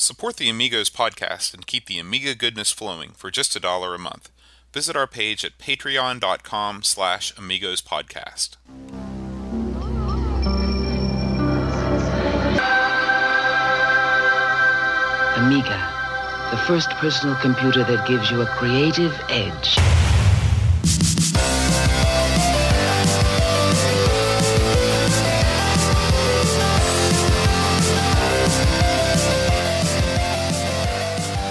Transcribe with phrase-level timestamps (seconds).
[0.00, 3.98] Support the Amigos podcast and keep the Amiga goodness flowing for just a dollar a
[3.98, 4.30] month.
[4.72, 8.56] Visit our page at patreon.com slash amigos podcast.
[15.36, 19.76] Amiga, the first personal computer that gives you a creative edge.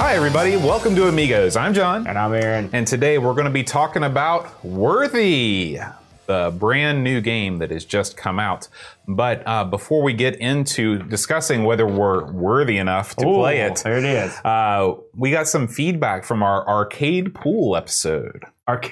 [0.09, 0.57] Hi, everybody.
[0.57, 1.55] Welcome to Amigos.
[1.55, 2.07] I'm John.
[2.07, 2.71] And I'm Aaron.
[2.73, 5.77] And today we're going to be talking about Worthy,
[6.25, 8.69] the brand new game that has just come out.
[9.07, 13.81] But uh, before we get into discussing whether we're worthy enough to Ooh, play it,
[13.83, 14.36] There it is.
[14.43, 18.45] uh, we got some feedback from our arcade pool episode.
[18.65, 18.89] Our, Do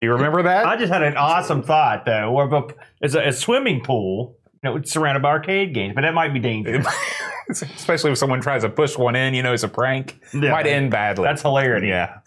[0.00, 0.64] you remember that?
[0.64, 2.72] I just had an awesome thought though.
[3.02, 4.38] It's a, a swimming pool.
[4.64, 6.86] You know, it's surrounded by arcade games, but that might be dangerous.
[7.50, 10.18] Especially if someone tries to push one in, you know, it's a prank.
[10.32, 10.52] Yeah.
[10.52, 11.24] Might end badly.
[11.24, 11.84] That's hilarious.
[11.86, 12.20] Yeah.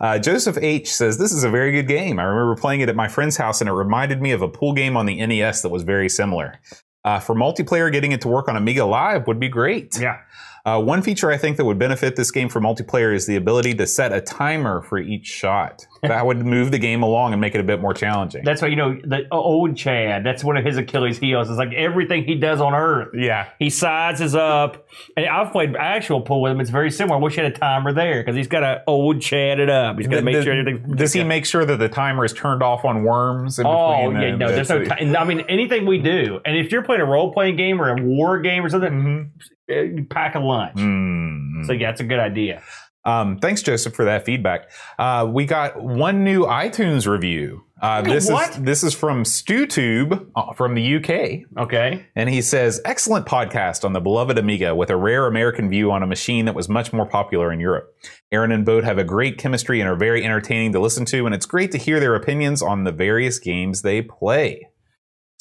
[0.00, 2.18] Uh, Joseph H says, This is a very good game.
[2.18, 4.72] I remember playing it at my friend's house and it reminded me of a pool
[4.72, 6.58] game on the NES that was very similar.
[7.04, 9.96] Uh, for multiplayer, getting it to work on Amiga Live would be great.
[10.00, 10.18] Yeah.
[10.64, 13.74] Uh, one feature I think that would benefit this game for multiplayer is the ability
[13.74, 15.86] to set a timer for each shot.
[16.08, 18.44] That would move the game along and make it a bit more challenging.
[18.44, 20.24] That's why you know the old Chad.
[20.24, 21.50] That's one of his Achilles heels.
[21.50, 23.08] Is like everything he does on Earth.
[23.14, 23.48] yeah.
[23.58, 26.60] He sizes up, and I've played actual pool with him.
[26.60, 27.16] It's very similar.
[27.18, 29.96] I wish he had a timer there because he's got to old Chad it up.
[29.98, 30.96] He's got to make Does- sure everything.
[30.96, 33.58] Does he make sure that the timer is turned off on worms?
[33.58, 35.16] In Oh yeah, uh, no, there's no time.
[35.16, 38.02] I mean, anything we do, and if you're playing a role playing game or a
[38.02, 39.32] war game or something,
[39.70, 40.76] uh, you pack a lunch.
[40.76, 41.66] Mm.
[41.66, 42.62] So yeah, that's a good idea.
[43.06, 44.70] Um, thanks, Joseph, for that feedback.
[44.98, 47.64] Uh, we got one new iTunes review.
[47.82, 48.50] Uh, this What?
[48.50, 52.06] is this is from StewTube uh, from the UK, Okay.
[52.16, 56.02] and he says, "Excellent podcast on the beloved Amiga with a rare American view on
[56.02, 57.94] a machine that was much more popular in Europe.
[58.32, 61.34] Aaron and Boat have a great chemistry and are very entertaining to listen to, and
[61.34, 64.68] it's great to hear their opinions on the various games they play."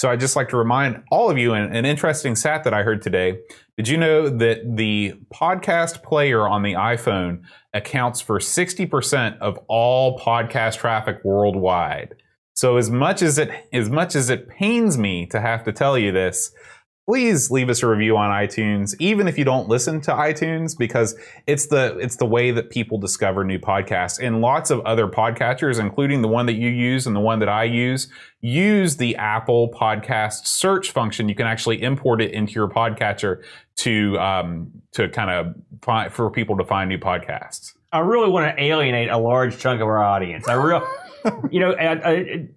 [0.03, 2.84] So I'd just like to remind all of you an, an interesting stat that I
[2.84, 3.40] heard today.
[3.78, 7.44] Did you know that the podcast player on the iPhone
[7.74, 12.16] accounts for 60% of all podcast traffic worldwide?
[12.53, 15.97] So as much as it as much as it pains me to have to tell
[15.97, 16.53] you this,
[17.06, 21.16] please leave us a review on iTunes, even if you don't listen to iTunes, because
[21.47, 24.19] it's the it's the way that people discover new podcasts.
[24.22, 27.50] And lots of other podcatchers, including the one that you use and the one that
[27.50, 28.08] I use,
[28.41, 31.28] use the Apple Podcast search function.
[31.28, 33.44] You can actually import it into your podcatcher
[33.78, 37.74] to um, to kind of find for people to find new podcasts.
[37.91, 40.47] I really want to alienate a large chunk of our audience.
[40.47, 40.88] I real,
[41.52, 42.47] you know, I, I,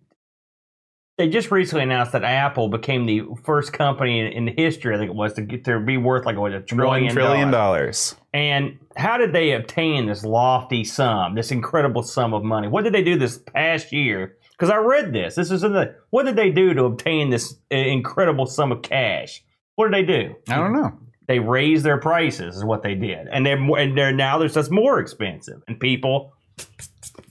[1.18, 5.10] they just recently announced that Apple became the first company in, in history, I think
[5.10, 7.12] it was, to get to be worth like what a trillion.
[7.12, 8.14] Trillion dollars.
[8.34, 12.68] And how did they obtain this lofty sum, this incredible sum of money?
[12.68, 14.36] What did they do this past year?
[14.52, 15.34] Because I read this.
[15.34, 15.94] This is in the.
[16.10, 19.42] What did they do to obtain this uh, incredible sum of cash?
[19.76, 20.34] What did they do?
[20.48, 20.98] I don't know.
[21.28, 24.70] They raised their prices, is what they did, and they're and they're now they're just
[24.70, 26.32] more expensive, and people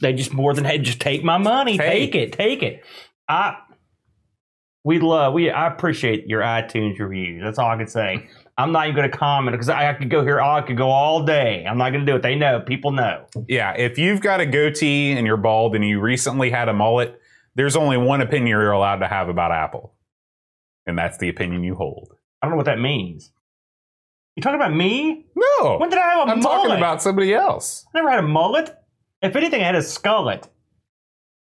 [0.02, 2.12] they just more than hey, just take my money, Hey.
[2.12, 2.84] take it, take it.
[3.28, 3.58] I
[4.86, 7.42] we love we I appreciate your iTunes reviews.
[7.44, 8.30] That's all I can say.
[8.58, 10.40] I'm not even going to comment because I, I could go here.
[10.40, 11.66] I could go all day.
[11.68, 12.22] I'm not going to do it.
[12.22, 12.62] They know.
[12.62, 13.26] People know.
[13.50, 17.20] Yeah, if you've got a goatee and you're bald and you recently had a mullet,
[17.56, 19.94] there's only one opinion you're allowed to have about Apple.
[20.86, 22.16] And that's the opinion you hold.
[22.42, 23.32] I don't know what that means.
[24.36, 25.26] You talking about me?
[25.36, 25.78] No.
[25.78, 26.46] When did I have a I'm mullet?
[26.46, 27.86] I'm talking about somebody else.
[27.94, 28.78] I never had a mullet.
[29.22, 30.48] If anything, I had a skullet.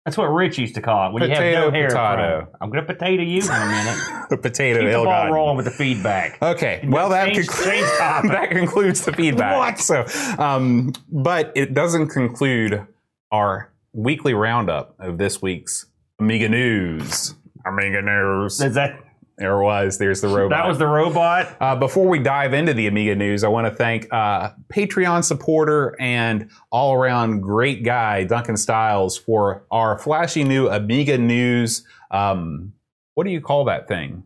[0.05, 1.89] That's what Rich used to call it when you have no hair.
[1.89, 2.41] potato.
[2.47, 2.57] from.
[2.63, 3.99] I'm going to potato you in a minute.
[4.33, 5.33] A potato Keep the ball gotten.
[5.33, 6.41] rolling with the feedback.
[6.41, 9.59] Okay, well that Change- change that concludes the feedback.
[9.59, 9.79] What?
[9.81, 10.07] So,
[10.39, 12.87] um, but it doesn't conclude
[13.33, 15.87] our weekly roundup of this week's
[16.21, 17.35] Amiga news.
[17.67, 18.61] Amiga news.
[18.61, 18.99] Is that
[19.41, 19.97] There was.
[19.97, 20.51] There's the robot.
[20.51, 21.57] that was the robot?
[21.59, 25.97] Uh, before we dive into the Amiga news, I want to thank uh, Patreon supporter
[25.99, 31.87] and all around great guy Duncan Styles for our flashy new Amiga news.
[32.11, 32.75] Um,
[33.15, 34.25] what do you call that thing?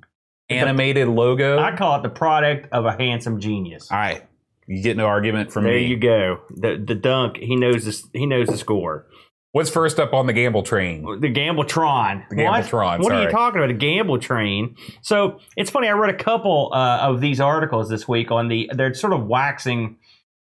[0.51, 1.61] Animated logo.
[1.61, 3.93] I call it the product of a handsome genius.
[3.93, 4.27] all right,
[4.67, 5.79] you get no argument from There me.
[5.79, 6.41] There you go.
[6.51, 7.37] The the dunk.
[7.37, 8.05] He knows this.
[8.13, 9.07] He knows the score.
[9.55, 11.05] What's first up on the gamble train?
[11.21, 12.29] The Gambletron.
[12.29, 13.71] The Gambletron, What, what are you talking about?
[13.71, 14.75] A Gamble Train.
[15.01, 15.87] So it's funny.
[15.87, 18.69] I read a couple uh, of these articles this week on the.
[18.75, 19.99] They're sort of waxing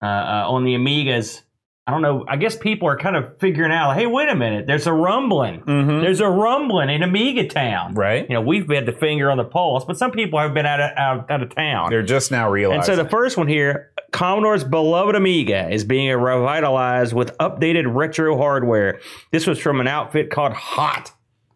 [0.03, 1.43] uh, uh, on the Amigas
[1.89, 2.25] I don't know.
[2.27, 3.95] I guess people are kind of figuring out.
[3.95, 4.67] Hey, wait a minute.
[4.67, 5.63] There's a rumbling.
[5.67, 7.91] There's a rumbling in Amiga Town.
[7.91, 7.99] Mm-hmm.
[7.99, 8.29] Right.
[8.29, 10.81] You know, we've had the finger on the pulse, but some people have been out
[10.81, 11.91] of out, out of town.
[11.91, 12.79] They're just now realizing.
[12.81, 18.37] And so the first one here, Commodore's beloved Amiga is being revitalized with updated retro
[18.37, 19.01] hardware.
[19.31, 21.13] This was from an outfit called Hot.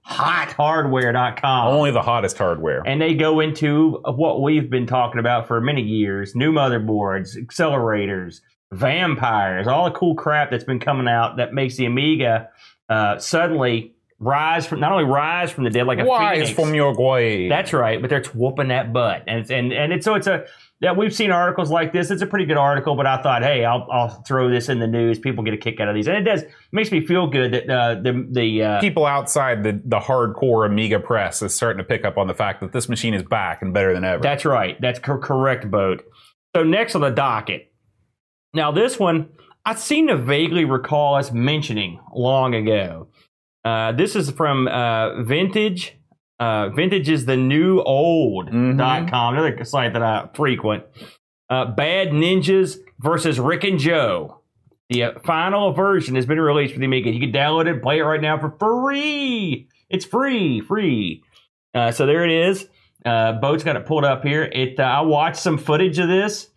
[0.06, 1.68] HotHardware.com.
[1.68, 2.82] only the hottest hardware.
[2.84, 8.40] And they go into what we've been talking about for many years new motherboards, accelerators,
[8.72, 12.48] vampires, all the cool crap that's been coming out that makes the Amiga
[12.88, 16.60] uh, suddenly rise from not only rise from the dead like a Why is phoenix.
[16.60, 17.48] from your grave?
[17.48, 20.44] That's right, but they're whooping that butt, and it's, and and it's so it's a
[20.80, 22.10] yeah we've seen articles like this.
[22.10, 24.86] It's a pretty good article, but I thought, hey, I'll I'll throw this in the
[24.86, 25.18] news.
[25.18, 27.70] People get a kick out of these, and it does makes me feel good that
[27.70, 32.04] uh, the the uh, People outside the, the hardcore Amiga press is starting to pick
[32.04, 34.22] up on the fact that this machine is back and better than ever.
[34.22, 34.78] That's right.
[34.80, 36.04] That's cor- correct, Boat.
[36.54, 37.69] So next on the docket.
[38.54, 39.28] Now this one
[39.64, 43.08] I seem to vaguely recall us mentioning long ago.
[43.64, 45.96] Uh, this is from uh, Vintage.
[46.38, 48.78] Uh, Vintage is the new old Mhm.
[48.78, 50.84] dot com, another site that I frequent.
[51.50, 54.38] Uh, Bad Ninjas versus Rick and Joe.
[54.88, 57.10] The uh, final version has been released for the Amiga.
[57.10, 59.68] You can download it, and play it right now for free.
[59.90, 61.22] It's free, free.
[61.74, 62.66] Uh, so there it is.
[63.04, 64.44] Uh, Boat's got it pulled up here.
[64.44, 64.80] It.
[64.80, 66.49] Uh, I watched some footage of this,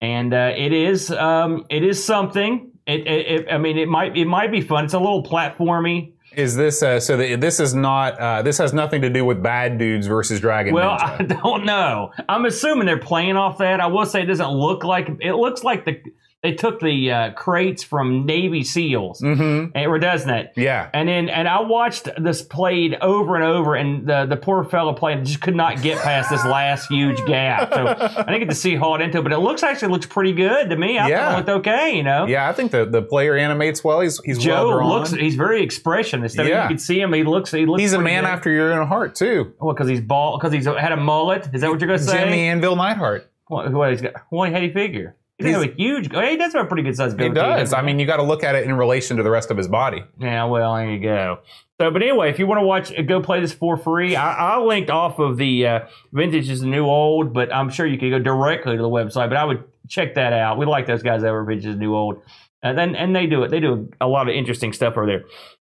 [0.00, 2.70] and uh, it is um, it is something.
[2.86, 3.46] It, it, it.
[3.52, 4.84] I mean, it might it might be fun.
[4.84, 6.12] It's a little platformy.
[6.32, 7.16] Is this uh, so?
[7.16, 8.18] The, this is not.
[8.18, 11.20] Uh, this has nothing to do with Bad Dudes versus Dragon Well, Ninja.
[11.20, 12.12] I don't know.
[12.28, 13.80] I'm assuming they're playing off that.
[13.80, 16.00] I will say it doesn't look like it looks like the
[16.42, 19.76] they took the uh, crates from Navy SEALs, mm-hmm.
[19.76, 20.52] and or doesn't it?
[20.56, 20.88] Yeah.
[20.94, 24.94] And then and I watched this played over and over, and the the poor fellow
[24.94, 27.72] playing just could not get past this last huge gap.
[27.74, 30.32] So I didn't get to see hauled into, it, but it looks actually looks pretty
[30.32, 30.98] good to me.
[30.98, 31.18] I Yeah.
[31.18, 32.26] thought it looked okay, you know.
[32.26, 34.00] Yeah, I think the, the player animates well.
[34.00, 34.88] He's he's well Joe drawn.
[34.88, 36.38] looks he's very expressionist.
[36.38, 36.62] I mean, Yeah.
[36.62, 37.12] you can see him.
[37.12, 37.82] He looks he looks.
[37.82, 38.30] He's a man good.
[38.30, 39.52] after your own heart too.
[39.60, 40.40] Well, because he's bald.
[40.40, 41.50] Because he's had a mullet.
[41.52, 42.24] Is that what you're gonna say?
[42.24, 43.30] Jimmy Anvil Neidhart.
[43.48, 44.14] What, what he's got?
[44.30, 44.52] What?
[44.52, 45.16] How do you figure?
[45.40, 46.10] He's, got a huge.
[46.12, 47.72] Oh, he does have a pretty good size He does.
[47.72, 49.68] I mean, you got to look at it in relation to the rest of his
[49.68, 50.04] body.
[50.18, 51.40] Yeah, well, there you go.
[51.80, 54.14] So, but anyway, if you want to watch, go play this for free.
[54.14, 55.80] I, I linked off of the uh,
[56.12, 59.30] vintage is the new old, but I'm sure you could go directly to the website.
[59.30, 60.58] But I would check that out.
[60.58, 62.22] We like those guys over at vintage is new old,
[62.62, 63.50] and then and they do it.
[63.50, 65.24] They do a lot of interesting stuff over there.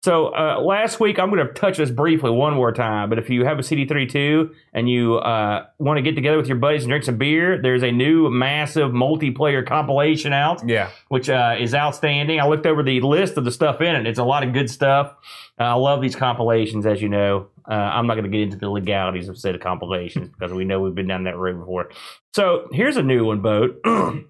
[0.04, 3.08] So uh, last week, I'm going to touch this briefly one more time.
[3.08, 6.56] But if you have a CD32 and you uh, want to get together with your
[6.56, 10.90] buddies and drink some beer, there's a new massive multiplayer compilation out Yeah.
[11.08, 12.38] which uh, is outstanding.
[12.38, 14.06] I looked over the list of the stuff in it.
[14.06, 15.14] It's a lot of good stuff.
[15.58, 17.48] Uh, I love these compilations, as you know.
[17.68, 20.80] Uh, I'm not going to get into the legalities of said compilations because we know
[20.80, 21.90] we've been down that road before.
[22.34, 23.80] So here's a new one, boat.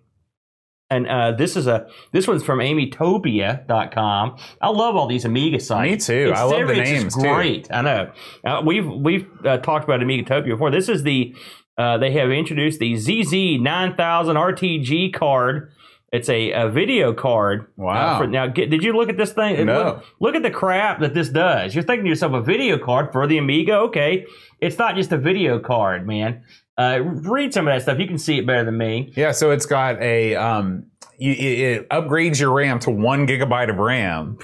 [0.91, 4.37] And uh, this is a this one's from Amitopia.com.
[4.61, 6.09] I love all these Amiga sites.
[6.09, 6.31] Me too.
[6.31, 7.21] It's I love the names, too.
[7.21, 8.13] Great, I know.
[8.45, 10.71] Uh, we've we've uh, talked about Amigatopia before.
[10.71, 11.35] This is the
[11.77, 15.73] uh, they have introduced the ZZ 9000 RTG card.
[16.11, 17.67] It's a, a video card.
[17.77, 17.93] Wow.
[17.93, 19.67] Uh, for, now, get, did you look at this thing?
[19.67, 19.85] No.
[19.85, 21.75] Look, look at the crap that this does.
[21.75, 23.75] You're thinking to yourself, a video card for the Amiga?
[23.75, 24.25] Okay,
[24.59, 26.45] it's not just a video card, man.
[26.79, 27.99] Uh, read some of that stuff.
[27.99, 29.13] You can see it better than me.
[29.17, 29.33] Yeah.
[29.33, 30.87] So it's got a um,
[31.19, 34.39] you, it, upgrades your RAM to one gigabyte of RAM.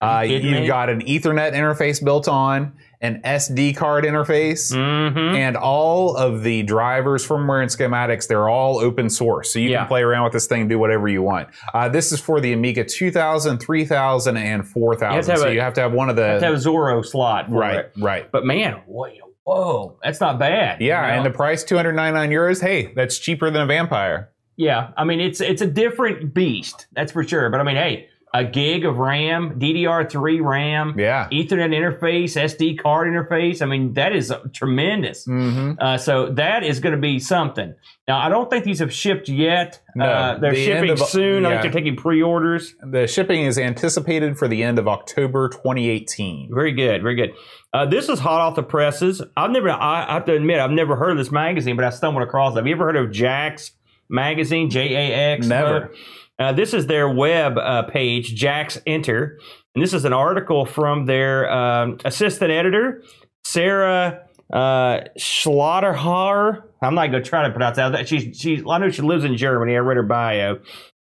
[0.00, 0.66] Uh, you've me?
[0.66, 5.36] got an Ethernet interface built on, an SD card interface, Mm-hmm.
[5.36, 9.52] and all of the drivers, firmware, and schematics, they're all open source.
[9.52, 9.78] So you Yeah.
[9.78, 11.50] can play around with this thing and do whatever you want.
[11.72, 15.30] Uh, this is for the Amiga 2000, 3000, and 4000.
[15.30, 16.38] have so a- you have to have one of the.
[16.40, 17.46] to have Zorro slot.
[17.48, 17.92] For right, it.
[17.98, 18.28] right.
[18.32, 19.06] But man, whoa,
[19.44, 20.80] whoa, that's not bad.
[20.80, 21.16] Yeah, you know?
[21.16, 22.60] and the price 299 euros.
[22.60, 24.30] Hey, that's cheaper than a vampire.
[24.56, 27.50] Yeah, I mean it's it's a different beast, that's for sure.
[27.50, 31.28] But I mean, hey, a gig of RAM, DDR3 RAM, Yeah.
[31.30, 33.60] Ethernet interface, SD card interface.
[33.60, 35.26] I mean, that is tremendous.
[35.26, 35.72] Mm-hmm.
[35.78, 37.74] Uh, so that is going to be something.
[38.08, 39.80] Now, I don't think these have shipped yet.
[39.94, 41.44] No, uh, they're the shipping of- soon.
[41.44, 42.74] I think they're taking pre-orders.
[42.82, 46.50] The shipping is anticipated for the end of October 2018.
[46.54, 47.34] Very good, very good.
[47.74, 49.20] Uh, this is hot off the presses.
[49.36, 51.90] I've never, I, I have to admit, I've never heard of this magazine, but I
[51.90, 52.56] stumbled across it.
[52.56, 53.72] Have you ever heard of Jax
[54.08, 54.70] magazine?
[54.70, 55.46] J A X.
[55.46, 55.92] Never.
[56.38, 59.36] Uh, this is their web uh, page, JAXenter,
[59.74, 63.02] and this is an article from their um, assistant editor,
[63.44, 66.62] Sarah uh, Schlothauer.
[66.82, 68.08] I'm not going to try to pronounce that.
[68.08, 69.76] She's, she's, I know she lives in Germany.
[69.76, 70.58] I read her bio.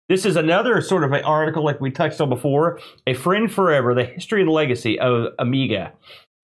[0.09, 2.79] This is another sort of an article like we touched on before.
[3.07, 5.93] A Friend Forever, the history and legacy of Amiga.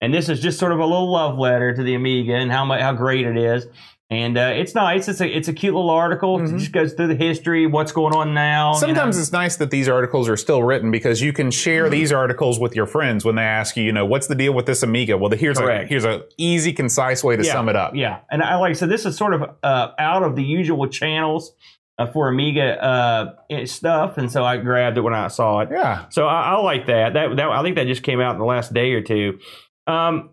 [0.00, 2.66] And this is just sort of a little love letter to the Amiga and how
[2.78, 3.66] how great it is.
[4.08, 5.08] And uh, it's nice.
[5.08, 6.40] It's a it's a cute little article.
[6.40, 8.74] It just goes through the history, what's going on now.
[8.74, 9.22] you Sometimes know.
[9.22, 12.76] it's nice that these articles are still written because you can share these articles with
[12.76, 15.18] your friends when they ask you, you know, what's the deal with this Amiga?
[15.18, 17.96] Well, here's a here's a easy, concise way to yeah, sum it up.
[17.96, 21.52] Yeah, and I like so this is sort of uh, out of the usual channels
[21.98, 25.70] uh, for Amiga uh, stuff, and so I grabbed it when I saw it.
[25.72, 26.06] Yeah.
[26.10, 27.14] So I, I like that.
[27.14, 29.40] That that I think that just came out in the last day or two.
[29.88, 30.30] Um,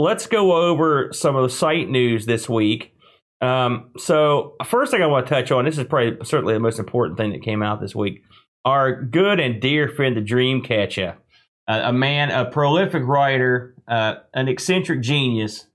[0.00, 2.94] let's go over some of the site news this week.
[3.42, 6.78] Um, so first thing I want to touch on this is probably certainly the most
[6.78, 8.22] important thing that came out this week.
[8.64, 11.16] Our good and dear friend, the Dreamcatcher,
[11.68, 15.66] uh, a man, a prolific writer, uh, an eccentric genius,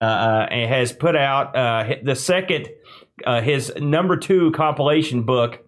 [0.00, 2.68] uh, uh, and has put out uh, the second,
[3.24, 5.64] uh, his number two compilation book.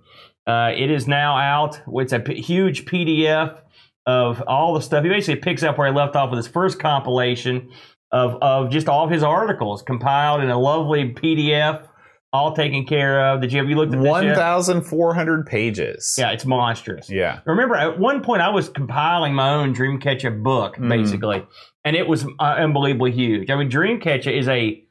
[0.47, 1.81] Uh, it is now out.
[1.87, 3.61] It's a p- huge PDF
[4.07, 5.05] of all the stuff.
[5.05, 7.71] He basically picks up where he left off with his first compilation
[8.12, 11.87] of, of just all of his articles compiled in a lovely PDF,
[12.33, 13.40] all taken care of.
[13.40, 16.14] Did you have you looked at this thousand four hundred pages.
[16.19, 17.11] Yeah, it's monstrous.
[17.11, 17.40] Yeah.
[17.47, 20.88] Remember, at one point, I was compiling my own Dreamcatcher book, Mm.
[20.88, 21.47] basically,
[21.85, 23.50] and it was uh, unbelievably huge.
[23.50, 24.83] I mean, Dreamcatcher is a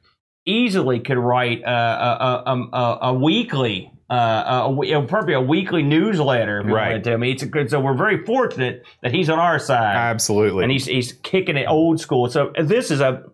[0.44, 6.60] easily could write a, a, a, a weekly, uh, a, we- probably a weekly newsletter.
[6.60, 6.88] If you Right.
[6.88, 7.12] wanted to.
[7.14, 7.70] I mean, it's a good.
[7.70, 10.64] So we're very fortunate that he's on our side, Absolutely.
[10.64, 12.28] and he's he's kicking it old school.
[12.28, 13.24] So this is a,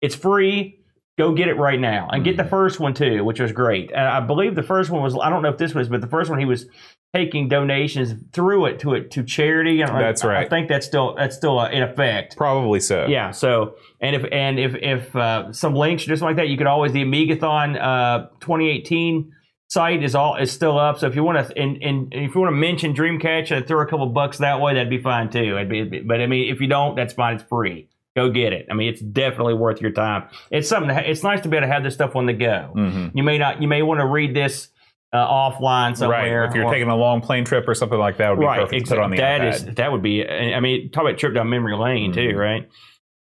[0.00, 0.76] it's free.
[1.18, 3.90] Go get it right now and get the first one too, which was great.
[3.90, 6.06] And I believe the first one was I don't know if this was, but the
[6.06, 6.66] first one he was
[7.12, 9.82] taking donations through it to it to charity.
[9.82, 10.00] I.
[10.00, 10.46] That's I- right.
[10.46, 12.36] I think that's still that's still uh, in effect.
[12.38, 13.06] Probably so.
[13.06, 13.32] Yeah.
[13.32, 16.68] So and if and if if uh, some links or just like that, you could
[16.68, 19.32] always the Amigathon uh, 2018
[19.70, 20.98] site is all is still up.
[20.98, 23.80] So if you want to and, and if you want to mention Dreamcatcher and throw
[23.80, 25.56] a couple bucks that way, that'd be fine too.
[25.56, 27.36] It'd be, it'd be- but I mean, if you don't, that's fine.
[27.36, 27.88] It's free.
[28.16, 28.66] Go get it.
[28.70, 30.24] I mean, it's definitely worth your time.
[30.50, 30.88] It's something.
[30.88, 32.72] To ha- it's nice to be able to have this stuff on the go.
[32.74, 33.12] Mhm.
[33.14, 33.62] You may not.
[33.62, 34.68] You may want to read this
[35.12, 36.40] uh, offline somewhere.
[36.42, 36.48] Right.
[36.48, 38.60] If you're or- taking a long plane trip or something like that, would be right,
[38.62, 39.54] perfect to put on the That iPad.
[39.54, 40.28] is that would be.
[40.28, 42.36] I mean, talk about trip down memory lane too, Mhm.
[42.36, 42.68] right?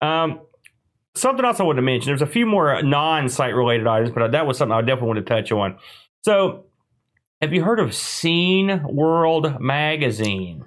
[0.01, 0.41] Um,
[1.15, 2.12] something else I wanted to mention.
[2.12, 5.34] There's a few more non-site related items, but that was something I definitely wanted to
[5.34, 5.77] touch on.
[6.27, 6.65] So,
[7.41, 10.65] have you heard of Scene World Magazine?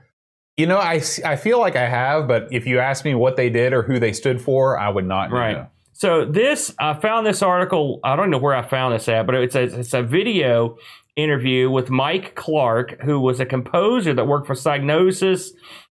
[0.57, 3.51] You know, I, I feel like I have, but if you ask me what they
[3.51, 5.59] did or who they stood for, I would not Right.
[5.59, 5.67] know.
[5.93, 8.01] So this, I found this article.
[8.03, 10.79] I don't know where I found this at, but it's a, it's a video
[11.15, 15.51] interview with Mike Clark, who was a composer that worked for Psygnosis.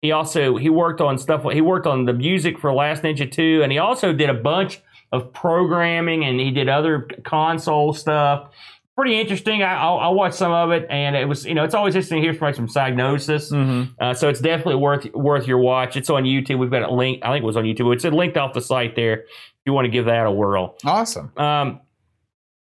[0.02, 1.44] He also he worked on stuff.
[1.54, 4.82] He worked on the music for Last Ninja Two, and he also did a bunch
[5.12, 8.50] of programming, and he did other console stuff.
[8.98, 9.64] Pretty interesting.
[9.64, 12.22] I, I, I watched some of it, and it was you know it's always interesting
[12.22, 13.52] to hear from some Psygnosis.
[13.52, 13.94] Mm-hmm.
[14.00, 15.96] Uh, so it's definitely worth worth your watch.
[15.96, 16.60] It's on YouTube.
[16.60, 17.24] We've got it linked.
[17.24, 17.94] I think it was on YouTube.
[17.94, 19.22] It's linked off the site there.
[19.22, 20.76] If you want to give that a whirl.
[20.84, 21.32] Awesome.
[21.38, 21.82] Um,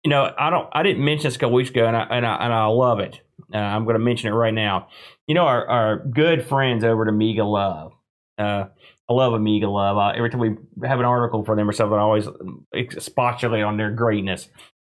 [0.05, 0.69] you know, I don't.
[0.73, 3.01] I didn't mention this a couple weeks ago, and I and I, and I love
[3.01, 3.21] it.
[3.53, 4.89] Uh, I'm going to mention it right now.
[5.27, 7.93] You know, our, our good friends over at Amiga Love.
[8.39, 8.67] Uh,
[9.09, 9.97] I love Amiga Love.
[9.97, 12.27] Uh, every time we have an article for them or something, I always
[12.73, 14.49] expostulate on their greatness.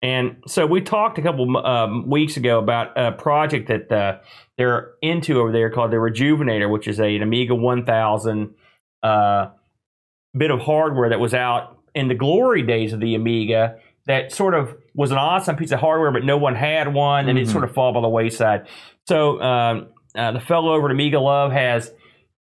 [0.02, 4.20] And so we talked a couple um, weeks ago about a project that uh,
[4.58, 8.54] they're into over there called the Rejuvenator, which is a, an Amiga 1000
[9.04, 9.48] uh,
[10.38, 14.54] bit of hardware that was out in the glory days of the Amiga that sort
[14.54, 17.52] of was an awesome piece of hardware, but no one had one, and it Mhm.
[17.52, 18.68] sort of fall by the wayside.
[19.08, 21.92] So um, uh, the fellow over at Amiga Love has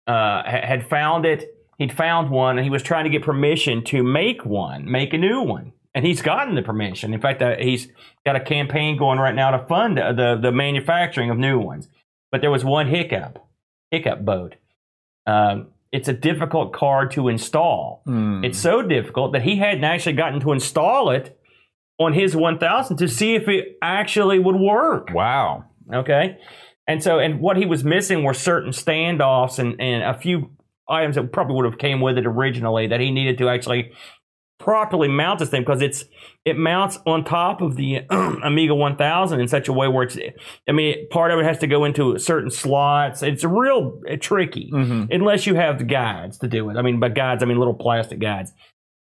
[0.07, 1.53] uh, ha- had found it.
[1.79, 5.19] He'd found one, and he was trying to get permission to make one, make a
[5.19, 7.15] new one, and he's gotten the permission.
[7.15, 7.89] In fact, uh, he's
[8.25, 11.89] got a campaign going right now to fund uh, the the manufacturing of new ones.
[12.31, 13.39] But there was one hiccup,
[13.91, 14.57] hiccup boat.
[15.27, 18.03] Um, it's a difficult card to install.
[18.05, 18.45] Hmm.
[18.45, 21.39] It's so difficult that he hadn't actually gotten to install it
[21.99, 25.11] on his 1000 to see if it actually would work.
[25.15, 25.65] wow.
[25.93, 26.37] Okay.
[26.87, 30.51] And so, and what he was missing were certain standoffs and, and a few
[30.89, 33.93] items that probably would have came with it originally that he needed to actually
[34.59, 36.05] properly mount this thing because it's
[36.45, 40.19] it mounts on top of the Amiga 1000 in such a way where it's
[40.69, 43.23] I mean part of it has to go into certain slots.
[43.23, 45.09] It's real uh, tricky Mhm.
[45.15, 46.77] unless you have the guides to do it.
[46.77, 48.53] I mean, by guides, I mean little plastic guides.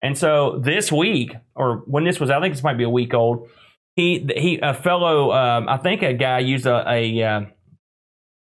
[0.02, 3.14] And so this week, or when this was, I think this might be a week
[3.14, 3.48] old.
[3.96, 7.42] He he a fellow, um, I think a guy used a, a uh,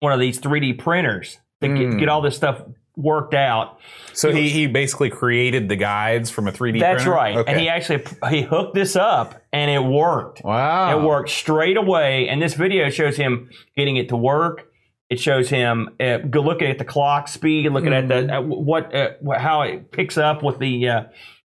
[0.00, 1.98] one of these 3D printers to get, Mm.
[1.98, 2.62] get all this stuff
[2.98, 3.78] worked out.
[4.12, 7.16] So he, he basically created the guides from a 3D That's printer?
[7.16, 7.36] right.
[7.36, 7.52] Okay.
[7.52, 10.42] And he actually he hooked this up, and it worked.
[10.44, 10.98] wow.
[10.98, 14.64] It worked straight away, and this video shows him getting it to work.
[15.08, 18.94] It shows him uh, looking at the clock speed and looking at the at what
[18.94, 21.02] uh, how it picks up with the uh,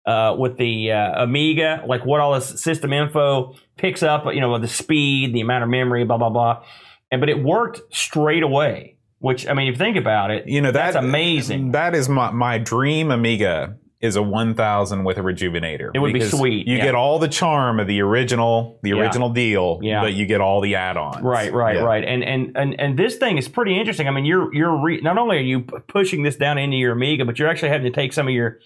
[0.08, 4.58] uh, with the uh, Amiga, like what all this system info picks up, you know,
[4.58, 6.62] the speed, the amount of memory, blah blah blah,
[7.10, 8.97] and but it worked straight away.
[9.20, 11.72] Which I mean, if you think about it, You know that that's amazing.
[11.72, 15.90] That is my my dream Amiga is a 1000 with a rejuvenator.
[15.92, 16.84] It would be sweet, You yeah.
[16.84, 18.96] get all the charm of the original, the Yeah.
[19.02, 20.02] original deal, Yeah.
[20.02, 21.20] but you get all the add-ons.
[21.20, 21.82] Right, right, Yeah.
[21.82, 22.04] right.
[22.04, 24.06] And and and and this thing is pretty interesting.
[24.06, 27.24] I mean, you're you're re- not only are you pushing this down into your Amiga,
[27.24, 28.58] but you're actually having to take some of your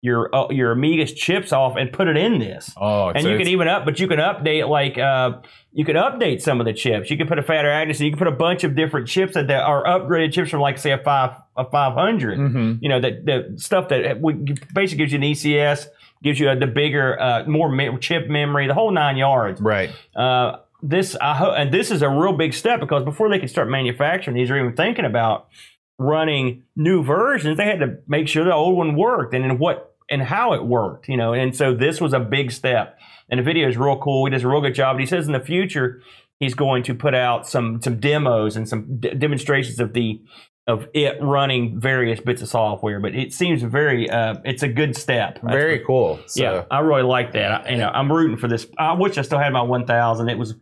[0.00, 2.72] your uh, your Amiga's chips off and put it in this.
[2.76, 5.38] Oh, and so you can even up, but you can update like uh,
[5.72, 7.10] you can update some of the chips.
[7.10, 9.34] You can put a fatter Agnus, and you can put a bunch of different chips
[9.34, 12.78] that that are upgraded chips from like say a five a five Mhm.
[12.80, 15.88] You know that the stuff that would- basically gives you an ECS,
[16.22, 19.60] gives you a, the bigger, uh, more me- chip memory, the whole nine yards.
[19.60, 19.90] Right.
[20.14, 23.50] Uh, this I ho- and this is a real big step because before they could
[23.50, 25.48] start manufacturing these or even thinking about
[25.98, 29.87] running new versions, they had to make sure the old one worked and in what
[30.10, 31.32] and how it worked, you know.
[31.32, 32.98] And so this was a big step.
[33.30, 34.24] And the video is real cool.
[34.24, 34.92] He does a real good job.
[34.96, 36.02] And he says in the future
[36.40, 40.20] he's going to put out some some demos and some d- demonstrations of the
[40.66, 43.00] of it running various bits of software.
[43.00, 45.40] But it seems very uh, it's a good step.
[45.42, 46.20] That's Very cool.
[46.26, 47.66] So, yeah, I really like that.
[47.66, 48.66] I, you know, I'm rooting for this.
[48.78, 50.28] I wish I still had my 1000.
[50.28, 50.54] It was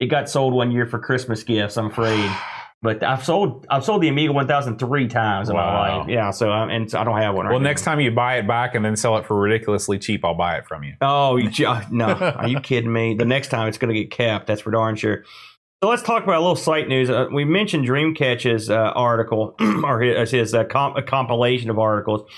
[0.00, 1.76] it got sold one year for Christmas gifts.
[1.76, 2.30] I'm afraid,
[2.84, 5.72] but I've sold I've sold the Amiga 1000 three times in Wow.
[5.72, 6.08] my life.
[6.08, 7.46] Yeah, so I, and so I don't have one.
[7.46, 7.64] Right Well, now.
[7.64, 10.56] next time you buy it back and then sell it for ridiculously cheap, I'll buy
[10.58, 10.92] it from you.
[11.00, 12.08] Oh, you, ju- no.
[12.12, 13.14] Are you kidding me?
[13.14, 14.46] The next time it's going to get kept.
[14.46, 15.24] That's for darn sure.
[15.82, 17.08] So let's talk about a little site news.
[17.10, 22.30] Uh, we mentioned Dreamcatch's uh, article, or his, his uh, comp- a compilation of articles.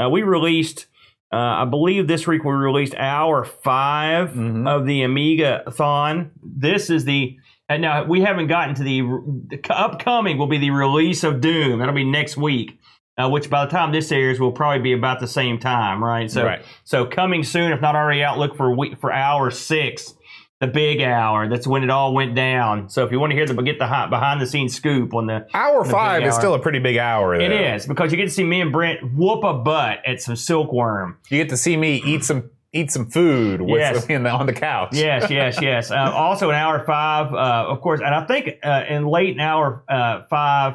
[0.00, 0.86] Uh, we released,
[1.32, 4.68] uh, I believe this week we released hour 5 Mhm.
[4.68, 6.30] of the Amigathon.
[6.42, 7.38] This is the.
[7.68, 9.00] And now we haven't gotten to the,
[9.48, 11.78] the upcoming will be the release of Doom.
[11.78, 12.78] That'll be next week.
[13.16, 16.28] Uh, which by the time this airs will probably be about the same time, right?
[16.28, 16.64] So, Right.
[16.82, 20.12] so coming soon, if not already out, look for week for hour six,
[20.58, 21.48] the big hour.
[21.48, 22.88] That's when it all went down.
[22.88, 25.26] So if you want to hear the get the hot behind the scenes scoop on
[25.28, 26.40] the, Hour The five is hour.
[26.40, 27.36] still a pretty big hour.
[27.36, 27.54] it though.
[27.76, 31.18] is because you get to see me and Brent whoop a butt at some silkworm.
[31.30, 34.06] You get to see me eat some eat some food with, Yes.
[34.08, 34.90] in the, on the couch.
[34.92, 35.90] Yes, yes, yes.
[35.90, 39.40] Uh, also in hour five, uh, of course, and I think uh, in late in
[39.40, 40.74] hour uh, five.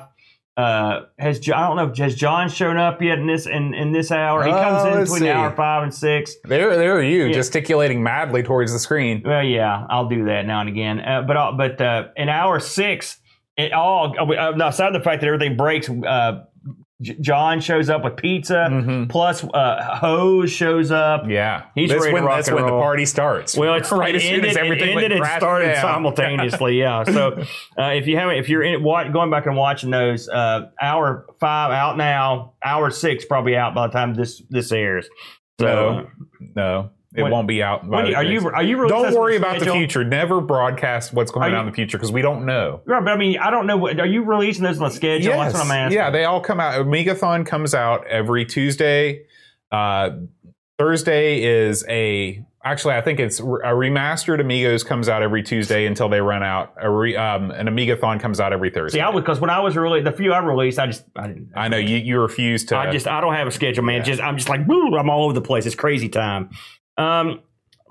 [0.57, 3.93] Uh, has Jo- I don't know has John shown up yet in this in, in
[3.93, 4.43] this hour?
[4.43, 5.29] He comes Oh, in between see.
[5.29, 6.35] hour five and six.
[6.43, 7.31] There, there are you Yeah.
[7.33, 9.21] gesticulating madly towards the screen.
[9.23, 10.99] Well, yeah, I'll do that now and again.
[10.99, 13.19] Uh, but uh, but uh, in hour six,
[13.55, 15.89] it all uh, aside the fact that everything breaks.
[15.89, 16.43] Uh,
[17.01, 18.67] J- John shows up with pizza.
[18.69, 19.09] Mhm.
[19.09, 21.23] Plus, uh, Hose shows up.
[21.27, 23.55] Yeah, He's that's ready to when rock that's and when the party starts.
[23.57, 25.81] Well, it's right it as soon as everything it ended and started down.
[25.81, 26.77] simultaneously.
[26.79, 27.03] Yeah.
[27.03, 27.37] So
[27.79, 31.25] uh, if you haven't, if you're in wa- going back and watching those, uh, hour
[31.39, 35.07] five out now, hour six probably out by the time this this airs.
[35.59, 36.07] So No,
[36.55, 37.89] no, it When- won't be out.
[37.89, 40.03] by when are you are you really Don't worry about the future.
[40.03, 42.81] Never broadcast what's going on in the future because we don't know.
[42.85, 43.77] Right, but I mean, I don't know.
[43.77, 45.33] What, are you releasing those on the schedule?
[45.33, 45.97] That's what I'm asking.
[45.97, 46.73] Yeah, they all come out.
[46.85, 49.25] Amigathon comes out every Tuesday.
[49.71, 50.11] Uh,
[50.77, 56.09] Thursday is a actually I think it's a remastered Amigos comes out every Tuesday until
[56.09, 56.73] they run out.
[56.79, 58.99] A re, um, an Amigathon comes out every Thursday.
[58.99, 61.51] See, I because when I was really the few I released, I just I, didn't,
[61.55, 62.77] I know you you refuse to.
[62.77, 63.97] I just I don't have a schedule, man.
[63.97, 64.03] Yeah.
[64.03, 65.65] Just I'm just like woo, I'm all over the place.
[65.65, 66.51] It's crazy time.
[66.99, 67.41] Um,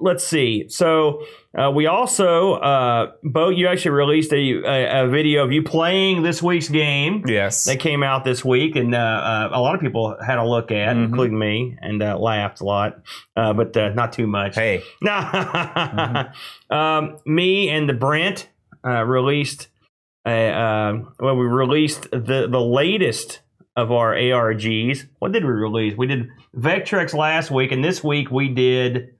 [0.00, 0.68] let's see.
[0.68, 1.24] So
[1.58, 6.22] uh, we also uh, Bo, you actually released a, a a video of you playing
[6.22, 7.24] this week's game.
[7.26, 7.64] yes.
[7.64, 10.70] That came out this week, and uh, uh, a lot of people had a look
[10.70, 11.04] at, Mhm.
[11.06, 13.00] including me, and uh, laughed a lot,
[13.36, 14.54] uh, but uh, not too much.
[14.54, 15.14] hey, No.
[16.70, 18.48] um, me and the Brent
[18.86, 19.68] uh, released.
[20.26, 23.40] A, well, we released the the latest
[23.78, 25.06] of our ARGs.
[25.20, 25.96] What did we release?
[25.96, 29.14] We did Vectrex last week, and this week we did.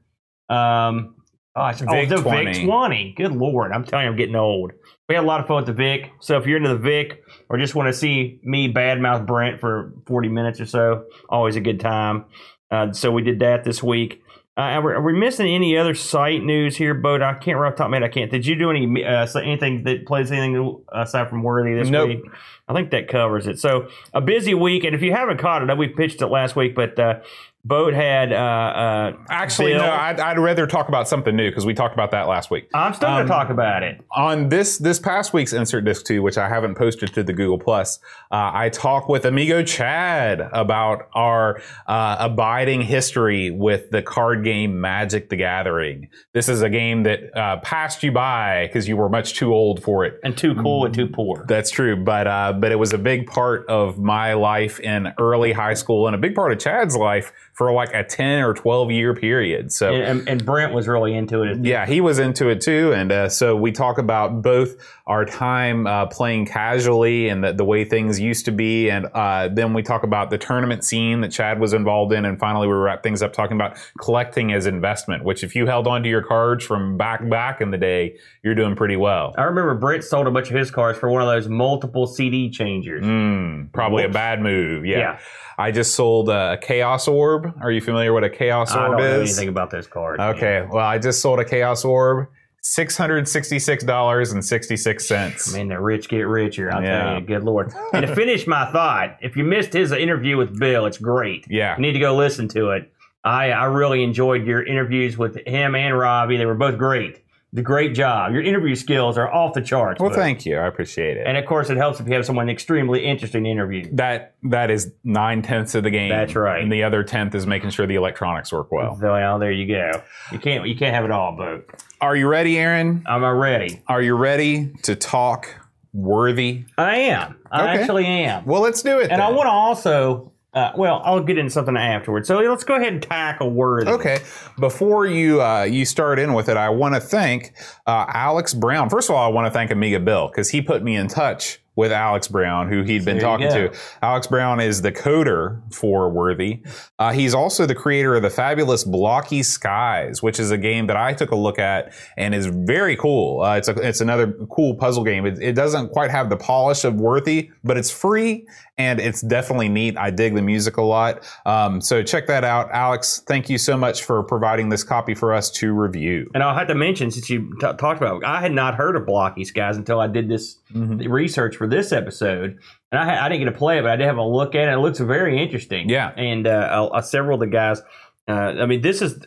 [0.48, 1.14] Um,
[1.54, 2.52] gosh, oh, Vic the 20.
[2.52, 3.14] Vic 20.
[3.16, 4.72] Good lord, I'm telling you, I'm getting old.
[5.08, 6.10] We had a lot of fun with the Vic.
[6.20, 9.92] So if you're into the Vic or just want to see me badmouth Brent for
[10.06, 12.24] 40 minutes or so, always a good time.
[12.68, 14.22] Uh, so we did that this week.
[14.58, 17.14] Uh, are, we, are we missing any other site news here, Bo?
[17.22, 18.02] I can't right off top of my head.
[18.02, 18.28] I can't.
[18.28, 22.08] Did you do any uh, anything that plays anything aside from Worthy this Nope.
[22.08, 22.22] week?
[22.68, 23.60] I think that covers it.
[23.60, 26.74] So a busy week, and if you haven't caught it, we pitched it last week,
[26.74, 27.20] but uh,
[27.68, 28.32] Boat had.
[28.32, 29.90] Uh, uh, actually, Bill- no.
[29.92, 32.68] I'd, I'd rather talk about something new because we talked about that last week.
[32.74, 34.00] I'm still going Um, to talk about it.
[34.12, 37.58] on this this past week's insert disc two, which I haven't posted to the Google
[37.58, 37.98] Plus,
[38.32, 44.80] uh, I talk with Amigo Chad about our uh, abiding history with the card game
[44.80, 46.08] Magic: The Gathering.
[46.32, 49.82] This is a game that uh, passed you by because you were much too old
[49.82, 50.18] for it.
[50.24, 51.44] And too cool and too poor.
[51.46, 55.52] That's true, but uh, but it was a big part of my life in early
[55.52, 58.92] high school and a big part of Chad's life for like a 10 or 12
[58.92, 59.72] year period.
[59.72, 61.64] So And, and, Brent was really into it.
[61.64, 62.92] yeah, he was into it too.
[62.92, 64.76] And uh, so we talk about both
[65.08, 68.88] our time uh, playing casually and the, the way things used to be.
[68.88, 72.24] And uh, then we talk about the tournament scene that Chad was involved in.
[72.24, 75.88] And finally, we wrap things up talking about collecting as investment, which if you held
[75.88, 79.34] onto your cards from back back in the day, you're doing pretty well.
[79.36, 82.50] I remember Brent sold a bunch of his cards for one of those multiple CD
[82.50, 83.04] changers.
[83.04, 84.86] Mm, probably a bad move.
[84.86, 84.98] Yeah.
[84.98, 85.18] Yeah.
[85.58, 87.47] I just sold a Chaos Orb.
[87.60, 89.30] Are you familiar with a Chaos Orb I don't know is?
[89.38, 90.20] anything about those cards.
[90.20, 90.66] Okay.
[90.70, 92.28] Well, I just sold a Chaos Orb.
[92.60, 95.54] Six hundred sixty-six dollars and sixty-six cents.
[95.54, 96.70] I Man, the rich get richer.
[96.72, 97.04] I'll Yeah.
[97.04, 97.72] tell you, good lord.
[97.94, 101.46] And to finish my thought, if you missed his interview with Bill, it's great.
[101.48, 101.76] Yeah.
[101.76, 102.92] You need to go listen to it.
[103.24, 106.36] I I really enjoyed your interviews with him and Robbie.
[106.36, 107.22] They were both great.
[107.54, 108.32] The great job.
[108.32, 110.00] Your interview skills are off the charts.
[110.00, 110.16] Well, bud.
[110.16, 110.58] thank you.
[110.58, 111.26] I appreciate it.
[111.26, 113.88] And of course, it helps if you have someone extremely interesting to interview.
[113.94, 116.10] that that is nine tenths of the game.
[116.10, 116.62] That's right.
[116.62, 118.98] And the other tenth is making sure the electronics work well.
[119.00, 120.02] Well, there you go.
[120.30, 121.64] You can't you can't have it all, but
[122.02, 123.02] Are you ready, Aaron?
[123.06, 123.82] I'm uh, ready.
[123.88, 125.48] Are you ready to talk
[125.94, 126.64] worthy?
[126.76, 127.38] I am.
[127.50, 127.80] I Okay.
[127.82, 128.44] actually am.
[128.44, 129.10] Well, let's do it.
[129.10, 130.32] And I want to also.
[130.54, 132.26] Uh, well, I'll get into something afterwards.
[132.26, 133.90] So let's go ahead and tackle worthy.
[133.90, 134.18] Okay.
[134.58, 137.52] Before you uh, you start in with it, I want to thank
[137.86, 138.88] uh, Alex Brown.
[138.88, 141.60] First of all, I want to thank Amiga Bill because he put me in touch
[141.78, 143.72] with Alex Brown, who he'd been There talking to.
[144.02, 146.60] Alex Brown is the coder for Worthy.
[146.98, 150.96] Uh, he's also the creator of the fabulous Blocky Skies, which is a game that
[150.96, 153.42] I took a look at and is very cool.
[153.42, 155.24] Uh, it's a, it's another cool puzzle game.
[155.24, 159.68] It, it doesn't quite have the polish of Worthy, but it's free and it's definitely
[159.68, 159.96] neat.
[159.96, 161.24] I dig the music a lot.
[161.46, 163.22] Um, so check that out, Alex.
[163.24, 166.28] Thank you so much for providing this copy for us to review.
[166.34, 168.96] And I'll have to mention, since you t- talked about, it, I had not heard
[168.96, 171.10] of Blocky Skies until I did this Mm-hmm.
[171.10, 172.58] research for this episode,
[172.90, 174.68] and I, I didn't get to play it, but I did have a look at
[174.68, 174.72] it.
[174.72, 175.88] It looks very interesting.
[175.88, 176.10] Yeah.
[176.16, 177.80] and uh, uh, several of the guys.
[178.26, 179.18] Uh, I mean, this is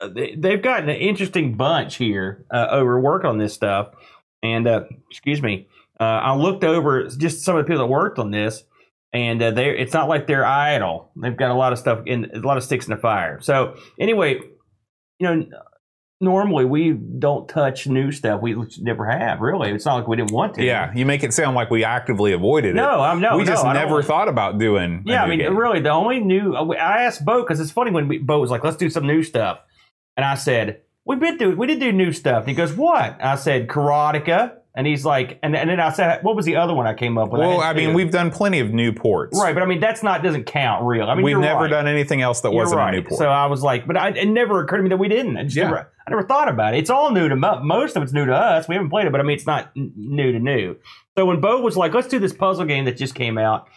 [0.00, 3.90] they, they've got an interesting bunch here uh, over work on this stuff.
[4.42, 5.68] And uh, excuse me,
[6.00, 8.64] uh, I looked over just some of the people that worked on this,
[9.12, 11.10] and uh, they it's not like they're idle.
[11.16, 13.40] They've got a lot of stuff in a lot of sticks in the fire.
[13.40, 14.40] So anyway,
[15.18, 15.46] you know,
[16.20, 18.42] normally we don't touch new stuff.
[18.42, 19.70] We never have really.
[19.70, 20.64] It's not like we didn't want to.
[20.64, 22.74] Yeah, you make it sound like we actively avoided it.
[22.74, 23.36] No, I'm no.
[23.36, 25.02] we no, just I never thought about doing.
[25.06, 25.56] Yeah, I mean, game.
[25.56, 28.50] really, the only new uh, I asked Bo because it's funny when we, Bo was
[28.50, 29.60] like, "Let's do some new stuff,"
[30.16, 33.14] and I said, "We've been doing, we did do new stuff." And he goes, "What?"
[33.14, 36.56] And I said, "Karateka," and he's like, and, and then I said, "What was the
[36.56, 38.92] other one I came up with?" Well, had I mean, we've done plenty of new
[38.92, 39.38] ports.
[39.40, 41.08] right, but I mean, that's not doesn't count real.
[41.08, 41.70] I mean, We've never right.
[41.70, 42.94] done anything else that You're wasn't right.
[42.94, 43.18] a new port.
[43.18, 45.54] So I was like, but I, it never occurred to me that we didn't.
[45.54, 45.64] Yeah.
[45.64, 46.78] never, I never thought about it.
[46.78, 48.66] It's all new to mo- most of it's new to us.
[48.66, 50.76] We haven't played it, but I mean, it's not n- new to new.
[51.18, 53.68] So when Bo was like, "Let's do this puzzle game that just came out,"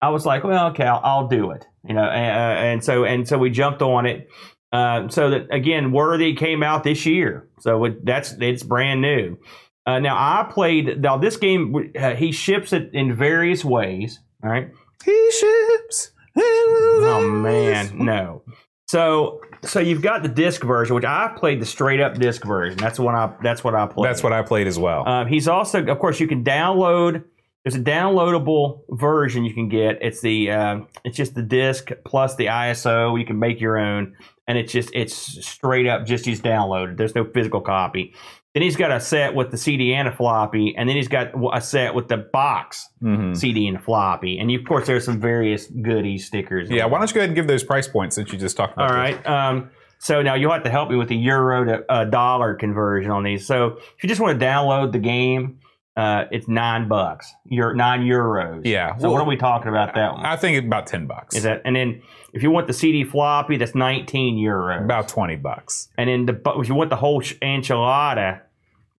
[0.00, 3.26] I was like, "Well, okay, I'll, I'll do it." You know, and, and so and
[3.26, 4.28] so we jumped on it.
[4.72, 9.36] Uh, so that again, Worthy came out this year, so it, that's it's brand new.
[9.84, 11.92] Uh, now I played now this game.
[11.98, 14.20] Uh, he ships it in various ways.
[14.44, 14.70] All right.
[15.04, 16.12] he ships.
[16.36, 18.42] Oh man, no.
[18.86, 22.78] So so you've got the disc version, which I played the straight up disc version.
[22.78, 24.08] That's what I that's what I played.
[24.08, 25.06] That's what I played as well.
[25.08, 27.24] Um, he's also, of course, you can download.
[27.64, 29.98] There's a downloadable version you can get.
[30.02, 33.18] It's the uh, it's just the disc plus the ISO.
[33.18, 34.14] You can make your own,
[34.46, 35.14] and it's just it's
[35.46, 36.96] straight up just he's downloaded.
[36.96, 38.14] There's no physical copy.
[38.54, 41.32] Then he's got a set with the CD and a floppy, and then he's got
[41.52, 43.36] a set with the box Mhm.
[43.36, 44.38] CD and floppy.
[44.38, 46.70] And you, of course, there's some various goodies stickers.
[46.70, 48.74] Yeah, why don't you go ahead and give those price points that you just talked
[48.74, 48.90] about?
[48.92, 49.26] All right.
[49.26, 53.10] Um, so now you'll have to help me with the euro to uh, dollar conversion
[53.10, 53.44] on these.
[53.44, 55.58] So if you just want to download the game,
[55.96, 57.32] uh, it's nine bucks.
[57.44, 58.62] You're nine euros.
[58.64, 58.96] Yeah.
[58.96, 60.26] So what are we talking about that one?
[60.26, 61.36] I think about ten bucks.
[61.36, 62.02] Is that and then
[62.32, 64.84] if you want the CD floppy, that's nineteen euros.
[64.84, 65.88] about twenty bucks?
[65.96, 68.40] and then the if you want the whole enchilada,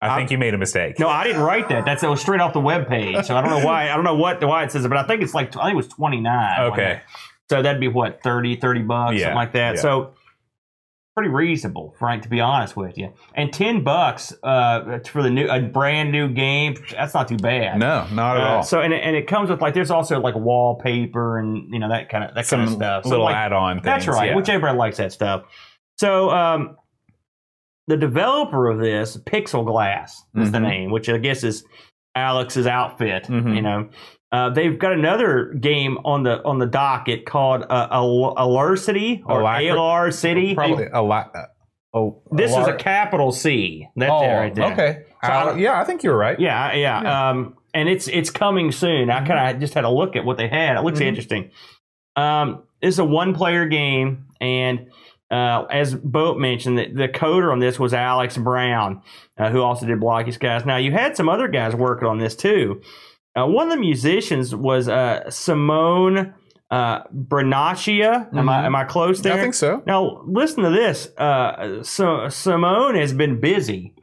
[0.02, 1.00] I think you made a mistake.
[1.00, 1.84] no, I didn't write that.
[1.86, 3.26] That's it was straight off the web page.
[3.26, 3.90] So I don't know why.
[3.90, 5.74] I don't know what why it says it, but I think it's like I think
[5.74, 6.62] it was twenty nine.
[6.72, 7.02] Okay.
[7.50, 9.76] So that'd be what 30, 30 bucks, Yeah, something like that.
[9.76, 9.82] yeah.
[9.82, 10.14] So
[11.16, 13.12] pretty reasonable, Frank, to be honest with you.
[13.36, 16.76] And ten bucks uh, for the new a brand new game.
[16.92, 17.80] That's not too bad.
[17.80, 18.64] No, not at Uh, all.
[18.64, 21.88] so and it, and it comes with like there's also like wallpaper and you know
[21.90, 23.04] that kind of that Some kind of stuff.
[23.04, 23.86] So, little like, add-on things.
[23.86, 24.30] that's right.
[24.30, 24.36] yeah.
[24.36, 25.44] Which everybody likes that stuff.
[25.98, 26.76] So um,
[27.88, 30.62] the developer of this, Pixel Glass, is the Mhm.
[30.64, 31.64] name, which I guess is
[32.16, 33.26] Alex's outfit.
[33.28, 33.56] Mhm.
[33.56, 33.90] You know,
[34.36, 39.42] uh, they've got another game on the on the docket called uh, Al- Alarcity or
[39.42, 40.56] Alacri- ALR City.
[40.56, 41.32] Probably a lot.
[41.36, 41.46] Uh,
[41.94, 43.88] oh, this is a capital C.
[43.96, 44.74] That's oh, it right there.
[44.74, 45.04] Okay.
[45.24, 46.40] So I Uh, yeah, I think you're right.
[46.40, 47.30] Yeah, yeah.
[47.30, 49.10] Um, and it's it's coming soon.
[49.10, 50.78] I kind of just had a look at what they had.
[50.78, 51.06] It looks Mhm.
[51.06, 51.52] interesting.
[52.16, 54.88] Um, it's a one player game, And
[55.32, 59.02] uh, as Boat mentioned, the, the coder on this was Alex Brown,
[59.38, 60.66] uh, who also did Blocky Skies.
[60.66, 62.82] Now, you had some other guys working on this too.
[63.38, 66.34] Uh, one of the musicians was uh, Simone
[66.72, 68.34] uh, Bernacchia.
[68.34, 69.34] Am, I, am I close there?
[69.34, 69.84] I think so.
[69.86, 71.08] Now, listen to this.
[71.18, 73.94] Uh, so Simone has been busy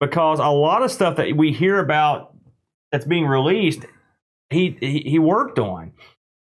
[0.00, 2.34] because a lot of stuff that we hear about
[2.92, 3.84] that's being released,
[4.50, 5.92] he he, he worked on.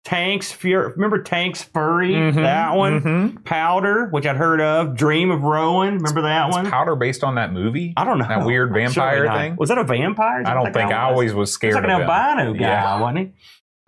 [0.06, 2.12] Tanks, Fury, remember Tanks Furry?
[2.12, 3.00] Mhm, That one.
[3.00, 3.44] mhm.
[3.44, 4.96] Powder, which I'd heard of.
[4.96, 6.70] Dream of Rowan, remember that one?
[6.70, 7.92] Powder based on that movie?
[7.96, 8.28] I don't know.
[8.28, 9.56] That weird vampire thing?
[9.56, 10.44] Was that a vampire?
[10.46, 13.00] I don't think I always was It's scared like an albino guy, Yeah.
[13.00, 13.24] wasn't he?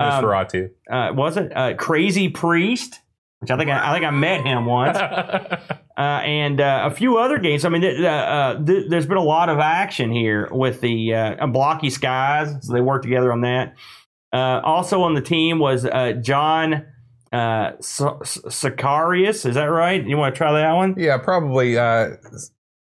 [0.00, 0.70] Um, Nosferatu.
[0.90, 2.98] uh, was it uh, Crazy Priest?
[3.38, 5.61] Which I think I, I think I met him once, uh,
[5.96, 7.64] and uh, a few other games.
[7.64, 11.14] I mean, th- uh, uh, th- there's been a lot of action here with the
[11.14, 13.74] uh, Blocky Skies, so they worked together on that.
[14.33, 16.87] Uh, also on the team was uh, John
[17.33, 19.47] uh, Sicarius.
[19.47, 20.05] Is that right?
[20.07, 20.95] You want to try that one?
[20.99, 22.17] yeah, probably uh,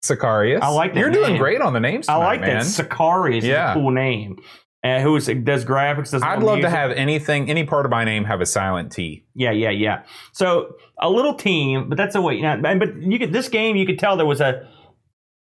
[0.04, 0.60] Sicarius.
[0.60, 2.58] I like that You're doing great on the names I like man.
[2.58, 2.64] that.
[2.64, 3.72] Sicarius Yeah.
[3.72, 4.36] is a cool name.
[4.82, 6.10] Uh, who is, does graphics?
[6.10, 9.24] Does I'd love to have anything, any part of my name have a silent T.
[9.34, 10.02] Yeah, yeah, yeah.
[10.32, 12.34] So a little team, but that's the way.
[12.34, 14.68] You know, but you could this game, you could tell there was a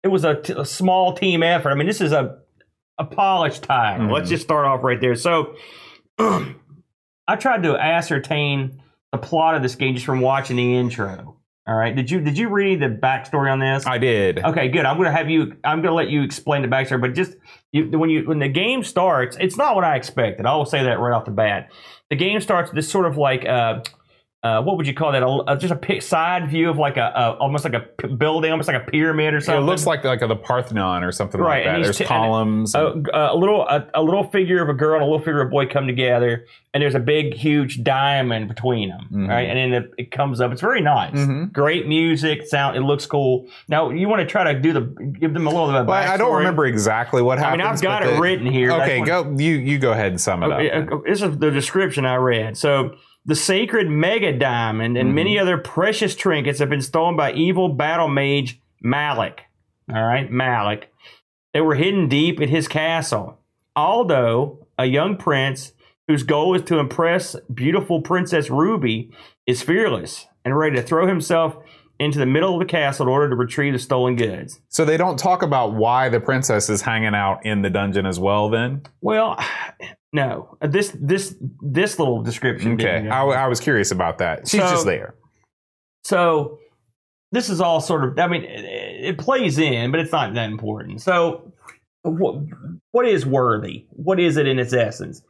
[0.03, 1.71] it was a, t- a small team effort.
[1.71, 2.37] I mean, this is a
[2.99, 4.09] a polished title.
[4.09, 4.13] Mhm.
[4.13, 5.15] Let's just start off right there.
[5.15, 5.55] So
[7.29, 11.37] I tried to ascertain the plot of this game just from watching the intro.
[11.67, 13.87] All right, did you did you read the backstory on this?
[13.87, 14.41] I did.
[14.41, 14.85] Okay, good.
[14.85, 15.57] I'm gonna have you.
[15.63, 17.37] I'm gonna let you explain the backstory, but just
[17.71, 20.47] you, when you when the game starts, it's not what I expected.
[20.47, 21.71] I will say that right off the bat.
[22.09, 23.83] The game starts this sort of like uh,
[24.43, 25.23] uh, what would you call that?
[25.23, 28.51] A, a- just a side view of like a, a almost like a p- building,
[28.51, 29.63] almost like a pyramid or something.
[29.63, 31.87] it looks like like the Parthenon or something Right, like and that.
[31.87, 32.75] There's t- columns.
[32.75, 35.49] a, and- a little a, little figure of a girl and a little figure of
[35.49, 39.29] a boy come together, and there's a big huge diamond between them, Mhm.
[39.29, 39.47] right?
[39.49, 40.53] And then it, it comes up.
[40.53, 41.13] It's very nice.
[41.15, 41.53] Mhm.
[41.53, 42.77] Great music, sound.
[42.79, 43.47] It looks cool.
[43.69, 44.81] Now you want to try to do the
[45.21, 47.59] give them a little bit of a But I don't remember exactly what I happened.
[47.63, 48.73] mean, I've got it written here.
[48.73, 49.35] Okay, go.
[49.37, 50.59] You you go ahead and sum it up.
[50.61, 50.89] Okay, then.
[50.91, 52.57] uh, This is the description I read.
[52.57, 52.95] So,
[53.31, 55.15] the sacred mega diamond and Mhm.
[55.15, 59.43] many other precious trinkets have been stolen by evil battle mage Malik.
[59.93, 60.93] All right, Malik.
[61.55, 63.39] They were hidden deep in his castle.
[63.77, 65.73] Aldo, a young prince
[66.09, 69.11] whose goal is to impress beautiful Princess Ruby,
[69.47, 71.57] is fearless and ready to throw himself
[72.01, 74.61] into the middle of the castle in order to retrieve the stolen goods.
[74.69, 78.19] So they don't talk about why the princess is hanging out in the dungeon as
[78.19, 78.49] well.
[78.51, 79.39] Then Well,
[80.13, 80.57] no.
[80.63, 82.73] This this this little description.
[82.73, 83.23] okay, I.
[83.25, 84.49] I was curious about that.
[84.49, 85.15] She's So- just there.
[86.03, 86.59] So
[87.33, 88.19] this is all sort of.
[88.19, 88.65] I mean, it,
[89.05, 91.03] it plays in, but it's not that important.
[91.03, 91.53] So
[92.03, 92.37] what
[92.93, 93.85] what is worthy?
[93.91, 95.23] What is it in its essence?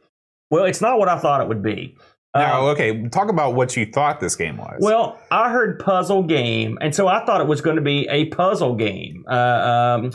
[0.49, 1.97] Well, it's not what I thought it would be.
[2.33, 4.77] Now, Uh, okay, talk about what you thought this game was.
[4.79, 8.25] well, I heard puzzle game, and so I thought it was going to be a
[8.25, 9.33] puzzle game, uh,
[9.99, 10.11] um,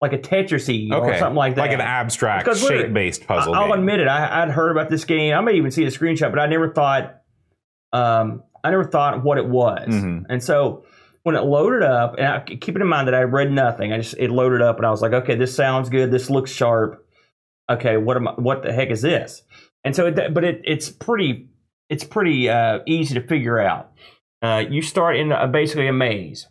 [0.00, 1.62] like a Tetrisy or something like that.
[1.62, 4.06] like an abstract shape-based puzzle I, will admit it.
[4.06, 5.34] I, I'd heard about this game.
[5.34, 7.16] I may even see a screenshot, but I never thought.
[7.92, 10.26] Um, I never thought what it was, Mhm.
[10.28, 10.84] and so
[11.24, 14.14] when it loaded up, and I, keeping in mind that I read nothing, I just
[14.18, 16.10] it loaded up, and I was like, okay, this sounds good.
[16.12, 17.04] This looks sharp.
[17.70, 19.42] Okay, what am I, what the heck is this?
[19.88, 21.48] And so, it, but it, it's pretty
[21.88, 23.92] it's pretty uh, easy to figure out.
[24.42, 26.46] Uh, you start in a, basically a maze.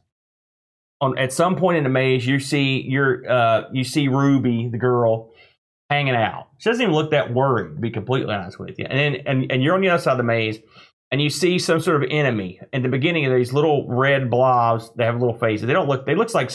[1.02, 4.80] On at some point in the maze, you see your uh, you see Ruby, the
[4.80, 5.30] girl,
[5.91, 6.47] hanging out.
[6.58, 8.86] She doesn't even look that worried, to be completely honest with you.
[8.89, 10.58] And then and, and you're on the other side of the maze,
[11.12, 12.60] and you see some sort of enemy.
[12.73, 15.67] In the beginning of these little red blobs, they have little faces.
[15.67, 16.08] They don't look.
[16.08, 16.52] They looks like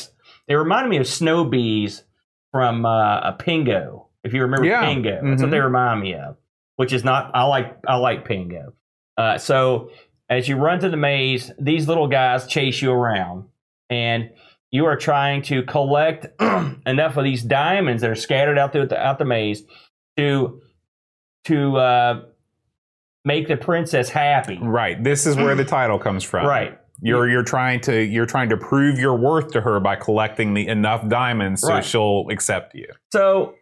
[0.48, 2.02] they remind me of snow bees
[2.50, 4.06] from uh, a Pengo.
[4.24, 4.82] If you remember Yeah.
[4.82, 5.50] Pengo, that's what Mhm.
[5.52, 6.36] they remind me of.
[6.76, 7.30] Which is not.
[7.34, 7.76] I like.
[7.86, 8.72] I like Pengo.
[9.16, 9.90] Uh, so
[10.30, 13.44] as you run through the maze, these little guys chase you around,
[13.90, 14.30] and
[14.70, 16.26] you are trying to collect
[16.86, 19.62] enough of these diamonds that are scattered out through the, out the maze
[20.16, 20.62] to
[21.44, 22.22] to uh,
[23.24, 24.58] make the princess happy.
[24.62, 25.02] right.
[25.02, 26.46] This is where the title comes from.
[26.46, 26.78] Right.
[27.04, 30.66] You're you're trying to you're trying to prove your worth to her by collecting the
[30.68, 31.84] enough diamonds so Right.
[31.84, 32.86] she'll accept you.
[33.12, 33.54] So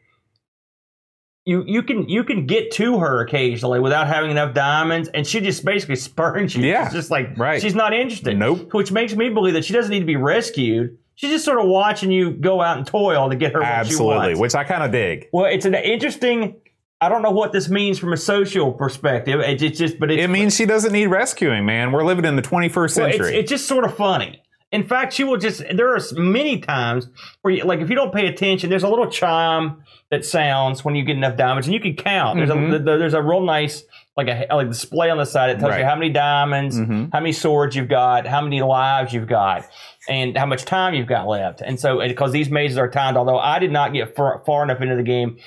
[1.50, 5.40] you you can you can get to her occasionally without having enough diamonds, and she
[5.40, 6.64] just basically spurns you.
[6.64, 6.84] Yeah.
[6.84, 7.60] It's just like Right.
[7.60, 8.38] she's not interested.
[8.38, 8.72] Nope.
[8.72, 10.96] Which makes me believe that she doesn't need to be rescued.
[11.16, 13.72] She's just sort of watching you go out and toil to get her what she
[13.92, 15.28] Absolutely, which I kind of dig.
[15.32, 16.56] Well, it's an interesting.
[17.02, 19.40] I don't know what this means from a social perspective.
[19.40, 21.92] It's, just, but it's, It means she doesn't need rescuing, man.
[21.92, 23.28] We're living in the 21st well, century.
[23.28, 24.42] it's, it's just sort of funny.
[24.72, 25.62] In fact, she will just.
[25.74, 27.08] There are many times
[27.42, 30.94] where, you, like, if you don't pay attention, there's a little chime that sounds when
[30.94, 32.36] you get enough diamonds, and you can count.
[32.38, 32.74] There's Mhm.
[32.74, 33.84] a there's a real nice
[34.16, 35.80] like a like display on the side that tells Right.
[35.80, 37.10] you how many diamonds, Mhm.
[37.12, 39.64] how many swords you've got, how many lives you've got,
[40.08, 41.62] and how much time you've got left.
[41.62, 44.80] And so, because these mazes are timed, although I did not get far, far enough
[44.82, 45.38] into the game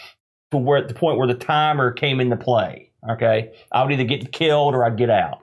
[0.51, 2.89] to where at the point where the timer came into play.
[3.09, 5.39] Okay, I would either get killed or I'd get out.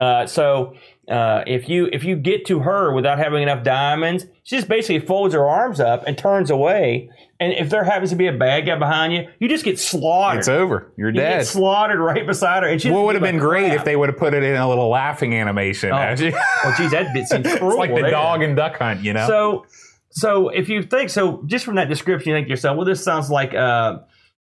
[0.00, 0.74] Uh, so
[1.10, 5.04] uh, if you if you get to her without having enough diamonds, she just basically
[5.06, 7.10] folds her arms up and turns away.
[7.40, 10.38] And if there happens to be a bad guy behind you, you just get slaughtered.
[10.38, 10.92] It's over.
[10.96, 11.38] You're you dead.
[11.40, 12.68] get slaughtered right beside her.
[12.68, 13.78] And she What would have been great crap.
[13.80, 15.90] if they would have put it in a little laughing animation?
[15.90, 15.96] Oh.
[15.96, 17.70] Well, geez, that bit seems cruel.
[17.72, 18.10] it's like the there.
[18.10, 19.26] dog and duck hunt, you know?
[19.26, 19.66] So,
[20.10, 23.02] so if you think so, just from that description, you think to yourself, well, this
[23.04, 23.98] sounds like uh,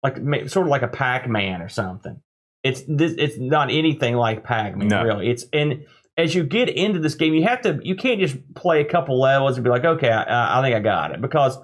[0.03, 0.17] like
[0.49, 2.19] sort of like a Pac-Man or something.
[2.63, 3.13] It's this.
[3.17, 5.03] It's not anything like Pac-Man, No.
[5.03, 5.29] really.
[5.29, 5.85] It's and
[6.19, 7.79] as you get into this game, you have to.
[7.81, 10.79] You can't just play a couple levels and be like, okay, I, I think I
[10.79, 11.57] got it, because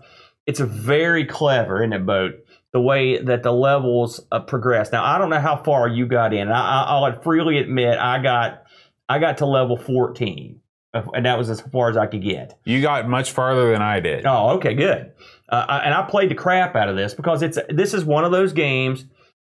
[0.46, 2.42] it's a very clever, isn't it, Bode?
[2.72, 4.92] The way that the levels uh, progress.
[4.92, 6.50] Now, I don't know how far you got in.
[6.50, 8.64] I, I, I'll freely admit, I got
[9.08, 10.62] I got to level fourteen,
[10.94, 12.58] uh, and that was as far as I could get.
[12.66, 14.26] you got much farther than I did.
[14.26, 15.14] Oh, okay, good.
[15.48, 18.32] Uh, and I played the crap out of this because it's this is one of
[18.32, 19.06] those games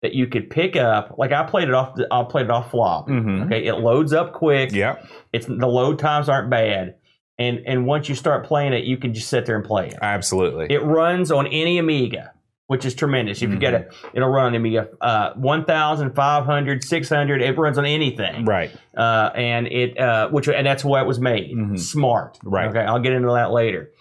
[0.02, 1.16] that you could pick up.
[1.18, 1.96] Like I played it off.
[2.12, 3.08] I played it off flop.
[3.08, 3.46] Mhm.
[3.46, 4.72] Okay, it loads up quick.
[4.72, 4.96] Yeah,
[5.34, 6.96] It's the load times aren't bad,
[7.38, 9.98] and and once you start playing it, you can just sit there and play it.
[10.02, 10.68] absolutely.
[10.70, 12.32] It runs on any Amiga,
[12.68, 13.42] which is tremendous.
[13.44, 17.42] If you get it, it'll run on Amiga uh, 1,500, 600.
[17.42, 18.72] It runs on anything right.
[18.98, 21.80] uh, and it uh, which and that's why it was made Mhm.
[21.80, 22.38] smart.
[22.44, 22.70] Right.
[22.70, 23.92] Okay, I'll get into that later.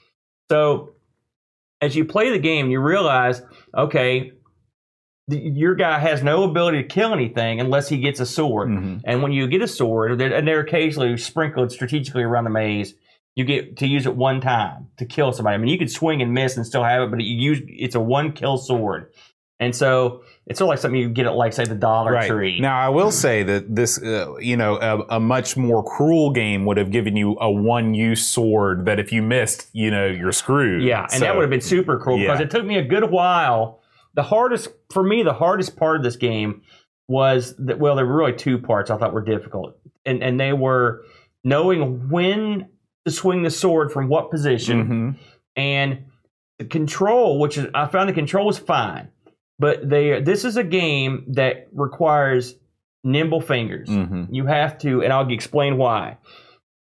[0.50, 0.92] So
[1.80, 3.42] as you play the game, you realize
[3.76, 4.32] okay,
[5.30, 8.68] the, your guy has no ability to kill anything unless he gets a sword.
[8.68, 9.00] Mhm.
[9.04, 12.94] And when you get a sword, and they're occasionally sprinkled strategically around the maze.
[13.36, 15.54] You get to use it one time to kill somebody.
[15.54, 17.94] I mean, you could swing and miss and still have it, but you use it's
[17.94, 19.06] a one kill sword,
[19.60, 22.28] and so it's sort of like something you get at like say the Dollar Right.
[22.28, 22.58] Tree.
[22.60, 26.64] Now, I will say that this, uh, you know, a, a much more cruel game
[26.64, 30.82] would have given you a one-use sword that if you missed, you know, you're screwed.
[30.82, 33.10] Yeah, and So- that would have been super cool because it took me a good
[33.12, 33.78] while.
[34.14, 36.62] The hardest for me, the hardest part of this game
[37.08, 40.52] was that well, there were really two parts I thought were difficult, and and they
[40.52, 41.04] were
[41.44, 42.68] knowing when
[43.06, 45.18] to swing the sword from what position Mhm.
[45.56, 46.04] and
[46.58, 49.08] the control, which is I found the control was fine,
[49.58, 52.56] but they this is a game that requires
[53.02, 53.88] nimble fingers.
[53.88, 54.28] Mhm.
[54.30, 56.18] You have to, and I'll explain why.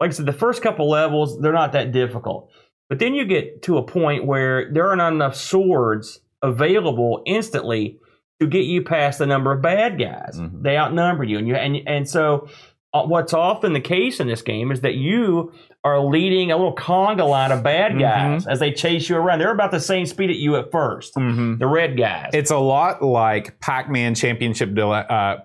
[0.00, 2.50] Like I said, the first couple levels, they're not that difficult.
[2.88, 7.98] But then you get to a point where there are not enough swords available instantly
[8.40, 10.38] to get you past the number of bad guys.
[10.38, 10.62] Mhm.
[10.62, 12.48] They outnumber you, and you and and so
[12.94, 15.52] uh, what's often the case in this game is that you
[15.84, 18.00] are leading a little conga line of bad Mhm.
[18.00, 19.38] guys as they chase you around.
[19.38, 21.58] They're about the same speed at you at 1st Mhm.
[21.58, 22.30] The red guys.
[22.32, 25.36] It's a lot like Pac-Man Championship, uh,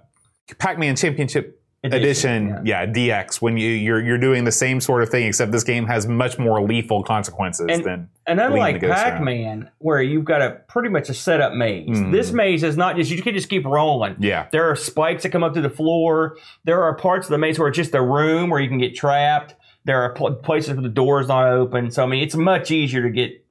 [0.59, 2.85] Pac-Man Championship Edition, yeah.
[2.85, 3.41] DX.
[3.41, 6.37] When you you're you're doing the same sort of thing, except this game has much
[6.37, 8.09] more lethal consequences And- than.
[8.27, 9.11] And unlike ghost around.
[9.13, 12.11] Pac-Man, where you've got a pretty much a setup maze, Mhm.
[12.11, 14.15] this maze is not just you can just keep rolling.
[14.19, 14.45] Yeah.
[14.51, 16.37] There are spikes that come up to the floor.
[16.65, 18.95] There are parts of the maze where it's just a room where you can get
[18.95, 19.55] trapped.
[19.83, 21.89] There are pl- places where the door is not open.
[21.89, 23.43] So I mean, it's much easier to get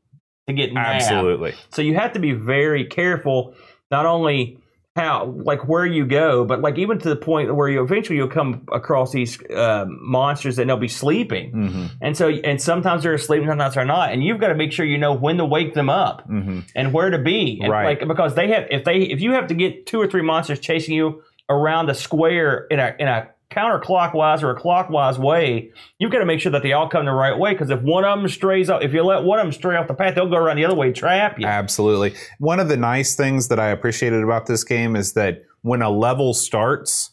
[0.47, 1.03] to get nabbed.
[1.03, 1.55] Absolutely.
[1.71, 3.55] So you have to be very careful,
[3.91, 4.59] not only
[5.01, 8.37] how like where you go, but like even to the point where you eventually you'll
[8.41, 9.33] come across these
[9.65, 11.47] uh, monsters and they'll be sleeping.
[11.51, 14.59] hmm And so, and sometimes they're asleep, and sometimes they're not, and you've got to
[14.63, 17.71] make sure you know when to wake them up hmm and where to be, and
[17.73, 17.99] Right.
[18.01, 20.61] Like because they have, if they, if you have to get two or three monsters
[20.61, 26.13] chasing you around a square in a in a counterclockwise or a clockwise way, you've
[26.13, 27.53] got to make sure that they all come the right way.
[27.53, 29.89] Because if one of them strays off, if you let one of them stray off
[29.89, 31.47] the path, they'll go around the other way and trap you.
[31.47, 32.15] Absolutely.
[32.39, 35.91] One of the nice things that I appreciated about this game is that when a
[35.91, 37.11] level starts,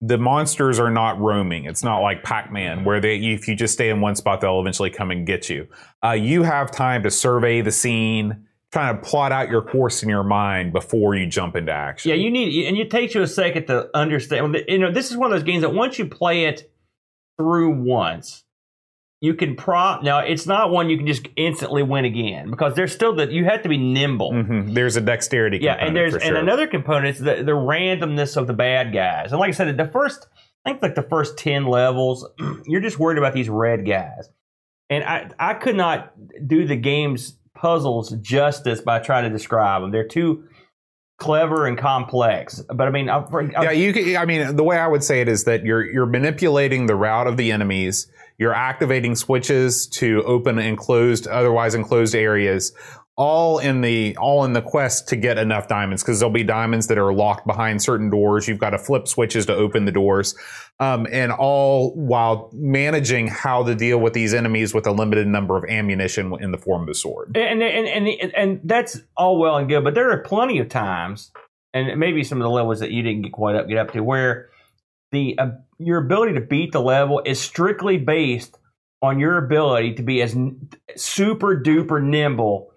[0.00, 1.64] the monsters are not roaming.
[1.64, 4.90] It's not like Pac-Man where they, if you just stay in one spot, they'll eventually
[4.90, 5.66] come and get you.
[6.04, 10.08] Uh, you have time to survey the scene, trying to plot out your course in
[10.08, 12.10] your mind before you jump into action.
[12.10, 14.56] Yeah, you need, and it takes you a second to understand.
[14.68, 16.70] You know, this is one of those games that once you play it
[17.38, 18.44] through once,
[19.20, 20.02] you can prop.
[20.02, 23.44] Now, it's not one you can just instantly win again because there's still that you
[23.46, 24.32] have to be nimble.
[24.32, 24.74] Mhm.
[24.74, 25.58] There's a dexterity.
[25.60, 29.32] Yeah, and there's for and another component is the, the randomness of the bad guys.
[29.32, 30.28] And like I said, the first,
[30.64, 32.28] I think like the first ten levels,
[32.66, 34.28] you're just worried about these red guys.
[34.90, 36.12] And I I could not
[36.46, 39.90] do the game's puzzles justice by trying to describe them.
[39.90, 40.44] They're too
[41.18, 42.62] clever and complex.
[42.72, 43.92] But I mean, I, I, yeah, you.
[43.92, 46.94] Can, I mean, the way I would say it is that you're you're manipulating the
[46.94, 48.10] route of the enemies.
[48.38, 52.72] You're activating switches to open enclosed, otherwise enclosed areas,
[53.16, 56.86] all in the all in the quest to get enough diamonds because there'll be diamonds
[56.86, 58.46] that are locked behind certain doors.
[58.46, 60.36] You've got to flip switches to open the doors,
[60.80, 65.56] um, and all while managing how to deal with these enemies with a limited number
[65.56, 67.36] of ammunition in the form of a sword.
[67.36, 71.32] and and and and that's all well and good, but there are plenty of times,
[71.74, 74.02] and maybe some of the levels that you didn't get quite up get up to
[74.02, 74.50] where
[75.10, 78.56] the uh, your ability to beat the level is strictly based
[79.02, 80.36] on your ability to be as
[80.96, 82.72] super duper nimble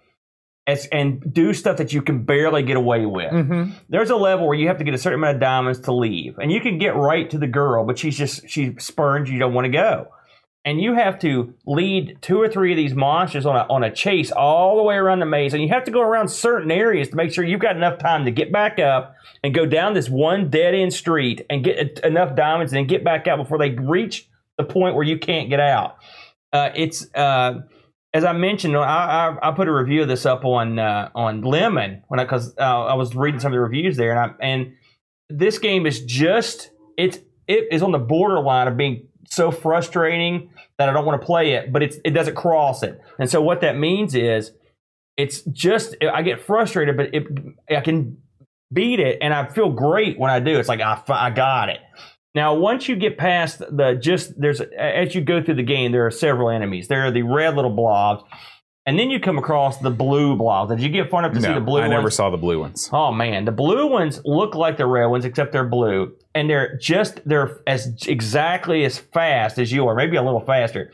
[0.68, 3.32] as and do stuff that you can barely get away with.
[3.32, 3.72] Mm-hmm.
[3.90, 6.38] There's a level where you have to get a certain amount of diamonds to leave,
[6.38, 9.54] and you can get right to the girl, but she's just she spurns you don't
[9.54, 10.08] want to go,
[10.64, 13.92] and you have to lead two or three of these monsters on a on a
[13.92, 17.10] chase all the way around the maze, and you have to go around certain areas
[17.10, 20.10] to make sure you've got enough time to get back up and go down this
[20.10, 23.72] one dead end street and get enough diamonds and then get back out before they
[23.72, 25.98] reach the point where you can't get out.
[26.54, 27.62] Uh, it's uh,
[28.14, 31.42] as I mentioned, I, I, I put a review of this up on uh, on
[31.42, 34.46] Lemon when I because uh, I was reading some of the reviews there, and I,
[34.46, 34.74] and
[35.30, 40.90] this game is just it's it is on the borderline of being so frustrating that
[40.90, 43.62] I don't want to play it, but it's it doesn't cross it, and so what
[43.62, 44.52] that means is
[45.16, 47.28] it's just I get frustrated, but it
[47.70, 48.18] I can
[48.74, 50.60] beat it, and I feel great when I do.
[50.60, 51.80] It's like I I got it.
[52.34, 56.06] Now, once you get past the just there's as you go through the game, there
[56.06, 56.88] are several enemies.
[56.88, 58.24] There are the red little blobs,
[58.86, 60.72] and then you come across the blue blobs.
[60.72, 61.92] Did you get fun enough to see the blue ones?
[61.92, 62.90] I never saw the blue ones.
[62.94, 66.78] Oh man, the blue ones look like the red ones, except they're blue, and they're
[66.78, 70.94] just they're as exactly as fast as you are, maybe a little faster.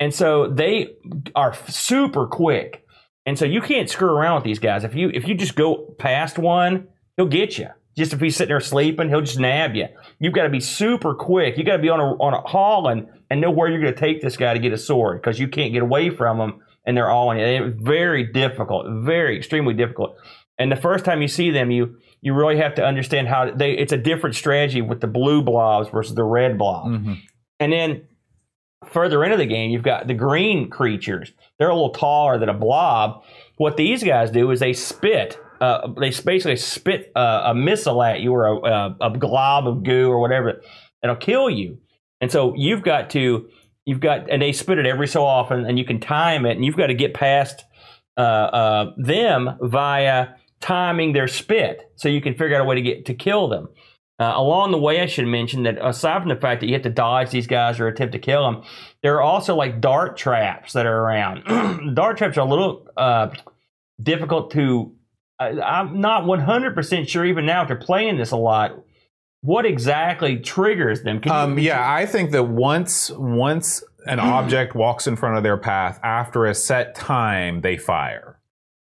[0.00, 0.88] And so they
[1.34, 2.84] are super quick,
[3.24, 4.84] and so you can't screw around with these guys.
[4.84, 7.68] If you if you just go past one, he'll get you.
[7.96, 9.86] Just if he's sitting there sleeping, he'll just nab you.
[10.18, 11.56] You've got to be super quick.
[11.56, 14.00] You got to be on a on a hauling and know where you're going to
[14.00, 16.96] take this guy to get a sword because you can't get away from them, and
[16.96, 17.44] they're all on you.
[17.44, 20.16] It's very difficult, very extremely difficult.
[20.58, 23.72] And the first time you see them, you you really have to understand how they.
[23.72, 26.90] It's a different strategy with the blue blobs versus the red blobs.
[26.90, 27.18] Mhm.
[27.60, 28.02] And then
[28.86, 31.32] further into the game, you've got the green creatures.
[31.58, 33.22] They're a little taller than a blob.
[33.56, 35.38] What these guys do is they spit.
[35.60, 40.10] Uh, they basically spit uh, a missile at you or a, a, glob of goo
[40.10, 40.60] or whatever
[41.00, 41.78] that'll kill you.
[42.20, 43.48] And so you've got to,
[43.84, 46.64] you've got, and they spit it every so often, and you can time it, and
[46.64, 47.64] you've got to get past
[48.16, 50.28] uh, uh, them via
[50.60, 53.68] timing their spit, so you can figure out a way to get to kill them.
[54.18, 56.82] Uh, along the way, I should mention that aside from the fact that you have
[56.82, 58.62] to dodge these guys or attempt to kill them,
[59.02, 61.94] there are also like dart traps that are around.
[61.94, 62.88] dart traps are a little
[64.02, 64.94] difficult to.
[65.38, 68.84] I, I'm not 100% sure even now after playing this a lot
[69.44, 71.20] what exactly triggers them.
[71.30, 76.00] Um, yeah, I think that once once an object walks in front of their path
[76.02, 78.40] after a set time, they fire,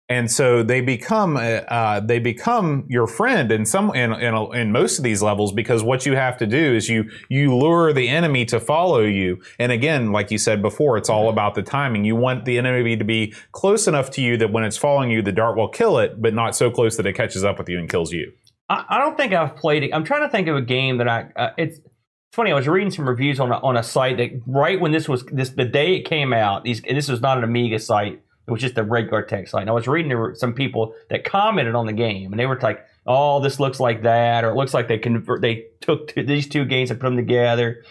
[0.08, 4.72] and so they become uh, uh, they become your friend in some in, in in
[4.72, 8.08] most of these levels because what you have to do is you you lure the
[8.08, 12.04] enemy to follow you, and again, like you said before, it's all about the timing.
[12.04, 15.22] You want the enemy to be close enough to you that when it's following you,
[15.22, 17.78] the dart will kill it, but not so close that it catches up with you
[17.78, 18.32] and kills you.
[18.68, 19.90] I, I don't think I've played it.
[19.92, 21.26] I'm trying to think of a game that I.
[21.34, 22.52] Uh, it's it's funny.
[22.52, 25.24] I was reading some reviews on a, on a site that right when this was
[25.32, 26.64] this the day it came out.
[26.64, 28.22] These this was not an Amiga site.
[28.46, 29.68] It was just a regular text line.
[29.68, 32.58] I was reading there were some people that commented on the game, and they were
[32.60, 36.48] like, "Oh, this looks like that," or "It looks like they convert they took these
[36.48, 37.82] two games and put them together."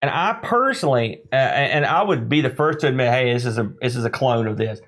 [0.00, 3.58] And I personally, uh, and I would be the first to admit, "Hey, this is
[3.58, 4.80] a this is a clone of this."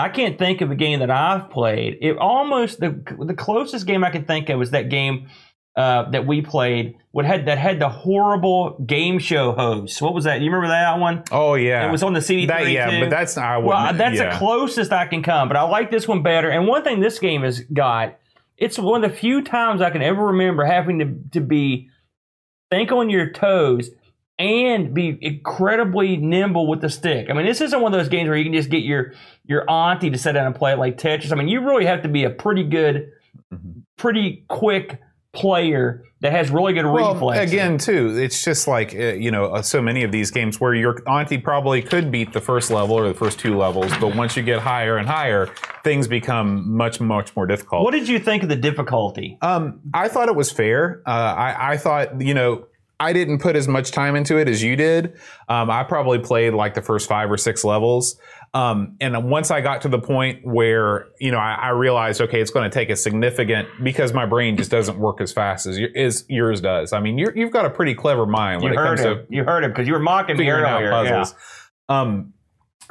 [0.00, 1.98] I can't think of a game that I've played.
[2.00, 5.28] It almost the the closest game I can think of was that game
[5.76, 6.96] uh, that we played.
[7.12, 10.00] What had that had the horrible game show host?
[10.02, 10.40] What was that?
[10.40, 11.24] You remember that one?
[11.30, 13.00] Oh yeah, It was on the CD3 That, yeah, too.
[13.00, 13.44] but that's not.
[13.44, 14.32] I Well, that's yeah.
[14.32, 16.48] the closest I can come, but I like this one better.
[16.50, 18.18] And one thing this game has got,
[18.56, 21.88] it's one of the few times I can ever remember having to, to be
[22.70, 23.90] think on your toes
[24.38, 27.28] and be incredibly nimble with the stick.
[27.30, 29.12] I mean, this isn't one of those games where you can just get your
[29.46, 31.32] your auntie to sit down and play it like Tetris.
[31.32, 33.10] I mean, you really have to be a pretty good,
[33.52, 33.82] Mhm.
[33.96, 35.00] pretty quick
[35.32, 37.52] player that has really good Well, reflexes.
[37.52, 40.74] again, too, it's just like uh, you know, uh, so many of these games where
[40.74, 44.36] your auntie probably could beat the first level or the first two levels, but once
[44.36, 45.48] you get higher and higher,
[45.84, 47.84] things become much, much more difficult.
[47.84, 49.38] what did you think of the difficulty?
[49.42, 51.02] Um, I thought it was fair.
[51.06, 52.66] Uh, I, I thought, you know,
[53.00, 55.14] I didn't put as much time into it as you did.
[55.48, 58.18] Um, I probably played like the first five or six levels.
[58.54, 62.40] Um, and once I got to the point where, you know, I, I realized, okay,
[62.40, 65.78] it's going to take a significant, because my brain just doesn't work as fast as,
[65.78, 66.92] your- as yours does.
[66.92, 69.26] I mean, you're, you've got a pretty clever mind when You it heard comes him.
[69.28, 70.90] to You heard him because you were mocking me figuring out earlier.
[71.12, 71.34] puzzles.
[71.90, 72.32] Um,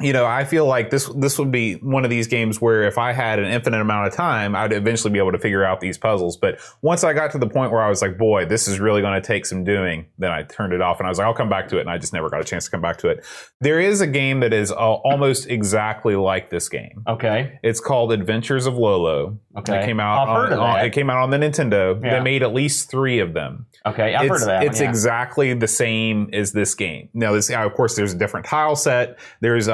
[0.00, 2.98] you know, I feel like this this would be one of these games where if
[2.98, 5.98] I had an infinite amount of time, I'd eventually be able to figure out these
[5.98, 6.36] puzzles.
[6.36, 9.00] But once I got to the point where I was like, boy, this is really
[9.00, 11.34] going to take some doing, then I turned it off and I was like, I'll
[11.34, 11.80] come back to it.
[11.80, 13.24] And I just never got a chance to come back to it.
[13.60, 17.02] There is a game that is uh, almost exactly like this game.
[17.08, 17.58] Okay.
[17.64, 19.38] It's called Adventures of Lolo.
[19.56, 19.82] Okay.
[19.82, 20.28] It came out.
[20.28, 22.00] I've heard on, of on- it came out on the Nintendo.
[22.02, 22.18] Yeah.
[22.18, 24.14] They made at least three of them Okay.
[24.14, 24.58] I've it's, heard of that.
[24.58, 24.88] one, It's yeah.
[24.88, 27.08] exactly the same as this game.
[27.14, 29.18] Now, this, of course, there's a different tile set.
[29.40, 29.72] There's uh,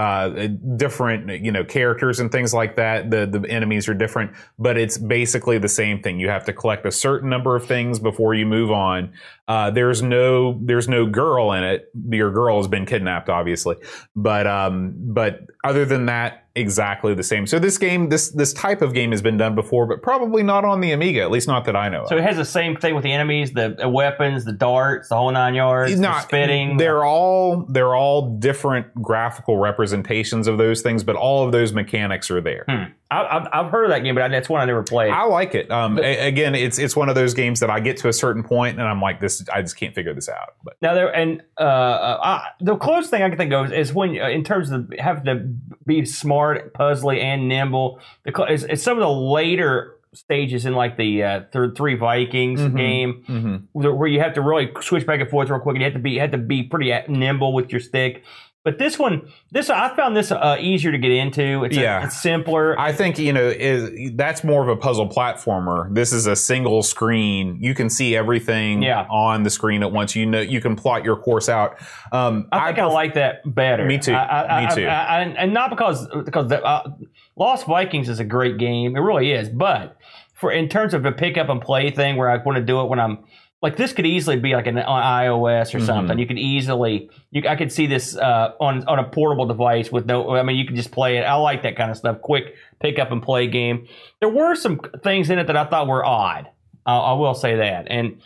[0.77, 3.11] different, you know, characters and things like that.
[3.11, 6.21] The the enemies are different, but it's basically the same thing.
[6.21, 9.13] You have to collect a certain number of things before you move on.
[9.47, 11.91] Uh, there's no there's no girl in it.
[12.11, 13.77] Your girl has been kidnapped, obviously,
[14.17, 17.47] but um, but other than that, exactly the same.
[17.47, 20.65] So this game, this this type of game has been done before, but probably not
[20.65, 22.03] on the Amiga, at least not that I know.
[22.03, 22.09] Of.
[22.09, 25.17] So it has the same thing with the enemies, the, the weapons, the darts, the
[25.17, 26.77] whole nine yards, the not spitting.
[26.77, 32.31] They're all they're all different graphical representations of those things, but all of those mechanics
[32.31, 32.65] are there.
[32.69, 32.93] Hmm.
[33.15, 35.11] I, I've, I've heard of that game, but that's one I never played.
[35.11, 35.71] I like it.
[35.71, 38.43] Um, a- again, it's it's one of those games that I get to a certain
[38.43, 40.55] point and I'm like, this I just can't figure this out.
[40.65, 43.89] But Now there and uh, uh, I, the closest thing I can think of is,
[43.91, 45.47] is when uh, in terms of having to
[45.87, 48.01] be smart, puzzly, and nimble.
[48.25, 52.61] The is, is some of the later stages in like the uh, th- Three Vikings
[52.61, 52.77] Mhm.
[52.77, 55.87] game where, where you have to really switch back and forth real quick, and you
[55.87, 58.23] have to be you have to be pretty uh, nimble with your stick.
[58.65, 61.65] But this one, this I found this uh, easier to get into.
[61.65, 62.05] It's, a- Yeah.
[62.07, 62.79] it's simpler.
[62.81, 65.95] I think you know is that's more of a puzzle platformer.
[65.95, 67.59] This is a single screen.
[67.61, 69.07] You can see everything Yeah.
[69.11, 70.17] on the screen at once.
[70.17, 71.77] You know you can plot your course out.
[72.11, 73.85] Um, I think I, like that better.
[73.85, 74.15] Me too.
[74.15, 74.87] I, I, Me I- too.
[74.87, 76.91] I- I- and not because because the, uh,
[77.37, 78.97] Lost Vikings is a great game.
[78.97, 79.51] It really is.
[79.51, 79.99] But
[80.33, 82.81] for in terms of a pick up and play thing, where I want to do
[82.81, 83.25] it when I'm
[83.65, 85.87] like this, could easily be like an on iOS or Mhm.
[85.87, 86.19] something.
[86.19, 90.07] You could easily you I could see this uh, on on a portable device with
[90.07, 90.37] no.
[90.37, 91.23] I mean, you can just play it.
[91.23, 92.21] I like that kind of stuff.
[92.21, 93.87] Quick pick up and play game.
[94.21, 96.47] There were some things in it that I thought were odd.
[96.87, 97.87] I, I will say that.
[97.91, 98.21] And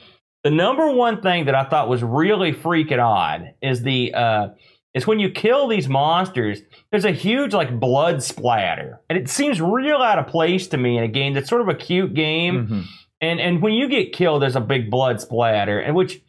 [0.44, 4.48] the number one thing that I thought was really freaking odd is the uh,
[4.94, 6.60] is when you kill these monsters.
[6.90, 10.96] There's a huge like blood splatter, and it seems real out of place to me
[10.98, 12.66] in a game that's sort of a cute game.
[12.66, 12.84] Mhm.
[13.20, 16.20] And and when you get killed, there's a big blood splatter, and which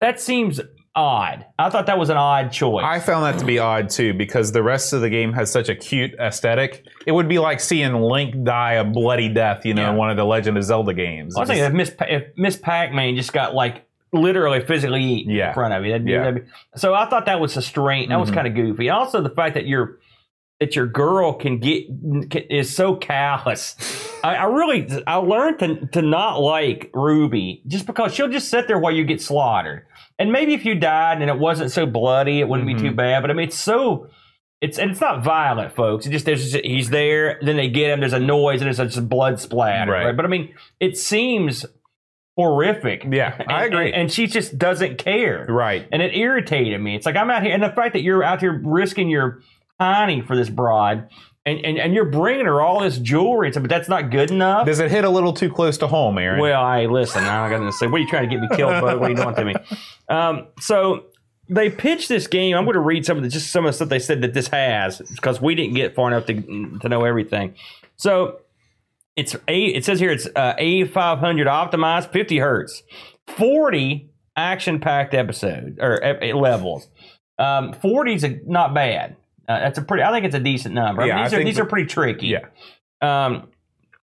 [0.00, 0.60] that seems
[0.94, 1.44] odd.
[1.58, 2.84] I thought that was an odd choice.
[2.84, 5.68] I found that to be odd too because the rest of the game has such
[5.68, 6.84] a cute aesthetic.
[7.06, 9.90] It would be like seeing Link die a bloody death, you know, Yeah.
[9.90, 11.36] in one of the Legend of Zelda games.
[11.36, 15.32] I was thinking if Miss Pa- if Miss Pac-Man just got like literally physically eaten
[15.32, 15.48] Yeah.
[15.48, 15.90] in front of you.
[15.92, 16.18] That'd be, Yeah.
[16.24, 18.08] that'd be- so I thought that was a strange.
[18.08, 18.34] That was Mhm.
[18.34, 18.88] kind of goofy.
[18.88, 19.98] Also the fact that your
[20.60, 21.86] that your girl can get
[22.30, 23.76] can, is so callous.
[24.24, 28.66] I, I really I learned to to not like Ruby just because she'll just sit
[28.66, 29.86] there while you get slaughtered.
[30.18, 32.96] And maybe if you died and it wasn't so bloody, it wouldn't be too Mhm.
[32.96, 33.20] bad.
[33.20, 34.08] But I mean, it's so.
[34.60, 36.04] It's and it's not violent, folks.
[36.04, 38.00] It just there's just, he's there, then they get him.
[38.00, 39.92] There's a noise and there's just a blood splatter.
[39.92, 40.06] Right.
[40.06, 40.16] right?
[40.16, 41.64] But I mean, it seems
[42.36, 43.04] horrific.
[43.10, 43.92] Yeah, I agree.
[43.92, 45.46] And, and she just doesn't care.
[45.48, 45.86] right.
[45.92, 46.96] And it irritated me.
[46.96, 49.42] It's like I'm out here, and the fact that you're out here risking your
[49.78, 51.08] tiny for this broad,
[51.46, 54.30] and, and, and you're bringing her all this jewelry, and stuff, but that's not good
[54.30, 54.66] enough.
[54.66, 56.40] Does it hit a little too close to home, Aaron?
[56.40, 57.24] Well, I listen.
[57.24, 59.00] I'm going to say, "What are you trying to get me killed, bud?
[59.00, 59.54] What are you doing to me?"
[60.08, 61.04] Um, so
[61.48, 62.56] they pitched this game.
[62.56, 64.34] I'm going to read some of the just some of the stuff they said that
[64.34, 67.54] this has because we didn't get far enough to to know everything.
[67.96, 68.40] So
[69.16, 69.64] it's a.
[69.64, 72.82] It says here it's uh, A500 optimized, 50 hertz,
[73.26, 76.88] 40 action packed episode or uh, levels.
[77.38, 79.16] Um, 40 is not bad.
[79.48, 80.02] Uh, that's a pretty.
[80.02, 81.02] I think it's a decent number.
[81.02, 82.26] I mean, Yeah, I these are these that- are pretty tricky.
[82.28, 82.46] Yeah.
[83.00, 83.48] Um,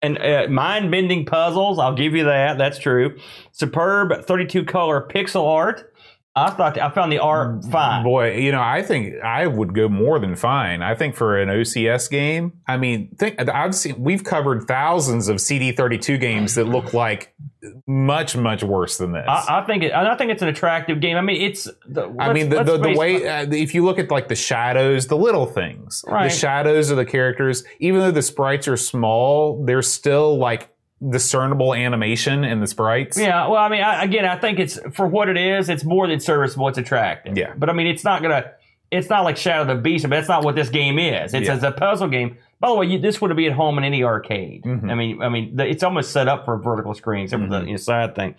[0.01, 1.79] and uh, mind bending puzzles.
[1.79, 2.57] I'll give you that.
[2.57, 3.17] That's true.
[3.53, 5.92] Superb 32 color pixel art.
[6.35, 8.03] I thought I found the art fine.
[8.03, 10.81] Boy, you know, I think I would go more than fine.
[10.81, 15.37] I think for an OCS game, I mean, think I've seen we've covered thousands of
[15.37, 17.35] CD32 games that look like
[17.85, 19.25] much much worse than this.
[19.27, 19.93] I, I think it.
[19.93, 21.17] I think it's an attractive game.
[21.17, 21.67] I mean, it's.
[21.87, 25.05] The, I mean, the, the, the way, uh, if you look at like the shadows,
[25.05, 26.23] the little things, Right.
[26.31, 30.72] the shadows of the characters, even though the sprites are small, they're still like
[31.09, 33.17] discernible animation in the sprites.
[33.17, 35.69] Yeah, well, I mean, I, again, I think it's for what it is.
[35.69, 36.67] It's more than serviceable.
[36.69, 37.37] It's attractive.
[37.37, 37.53] Yeah.
[37.57, 38.51] but I mean, it's not gonna.
[38.91, 41.33] It's not like Shadow of the Beast, but that's not what this game is.
[41.33, 41.55] It's, Yeah.
[41.55, 42.37] it's a puzzle game.
[42.59, 44.63] By the way, you, this would be at home in any arcade.
[44.63, 44.91] Mhm.
[44.91, 47.47] I mean, I mean, the, it's almost set up for a vertical screen, except for
[47.49, 47.61] Mhm.
[47.61, 48.35] the you know, side thing.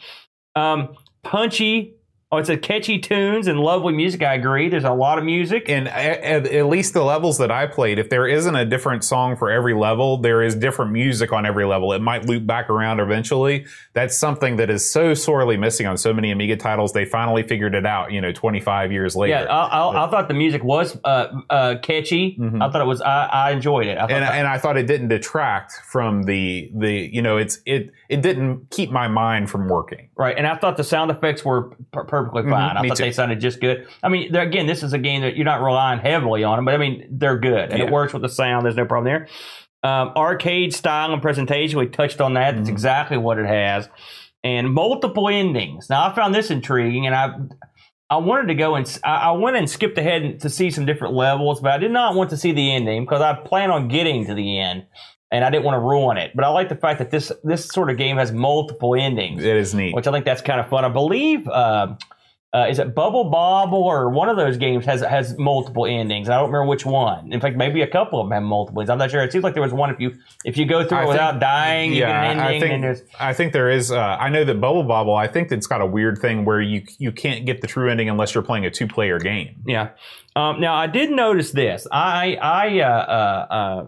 [0.55, 0.95] Um,
[1.25, 1.95] punchy
[2.33, 4.20] Oh, it's a catchy tunes and lovely music.
[4.22, 4.68] I agree.
[4.68, 5.68] There's a lot of music.
[5.68, 9.37] And at, at least the levels that I played, if there isn't a different song
[9.37, 11.93] for every level, there is different music on every level.
[11.93, 13.66] It might loop back around eventually.
[13.93, 16.93] That's something that is so sorely missing on so many Amiga titles.
[16.93, 19.35] They finally figured it out, you know, 25 years later.
[19.35, 22.37] Yeah, I, I, I thought the music was uh, uh, catchy.
[22.61, 23.01] I thought it was.
[23.01, 23.97] I, I enjoyed it.
[23.97, 27.61] I and, that- and I thought it didn't detract from the the you know it's
[27.64, 30.09] it it didn't keep my mind from working.
[30.16, 32.53] Right, and I thought the sound effects were per- perfectly fine.
[32.53, 32.83] I Mm-hmm.
[32.83, 33.03] me thought too.
[33.05, 33.87] they sounded just good.
[34.03, 36.75] I mean, again, this is a game that you're not relying heavily on them, but
[36.75, 37.87] I mean, they're good, and Yeah.
[37.87, 38.65] it works with the sound.
[38.65, 39.29] There's no problem there.
[39.83, 42.49] Um, arcade style and presentation, we touched on that.
[42.55, 42.59] Mm-hmm.
[42.59, 43.89] That's exactly what it has,
[44.43, 45.91] and multiple endings.
[45.91, 47.35] Now, I found this intriguing, and I.
[48.11, 51.61] I wanted to go and I went and skipped ahead to see some different levels,
[51.61, 54.35] but I did not want to see the ending because I plan on getting to
[54.35, 54.85] the end,
[55.35, 56.30] and I didn't want to ruin it.
[56.35, 59.57] But I like the fact that this this sort of game has multiple endings It
[59.57, 59.95] is neat.
[59.95, 60.85] which I think that's kind of fun.
[60.85, 61.97] I believe uh,
[62.57, 66.28] uh, is it Bubble Bobble or one of those games has has multiple endings.
[66.28, 67.32] I don't remember which one.
[67.32, 68.91] In fact, maybe a couple of them have multiple endings.
[68.91, 69.22] I'm not sure.
[69.24, 70.14] It seems like there was one if you
[70.45, 72.85] if you go through I it think- without dying, you get an I think and
[72.85, 73.91] there's I think there is.
[73.91, 75.16] Uh, I know that Bubble Bobble.
[75.16, 78.09] I think it's got a weird thing where you you can't get the true ending
[78.09, 79.57] unless you're playing a two player game.
[79.66, 79.89] Yeah.
[80.37, 81.89] Um, now I did notice this.
[81.91, 83.87] I I uh, uh, uh,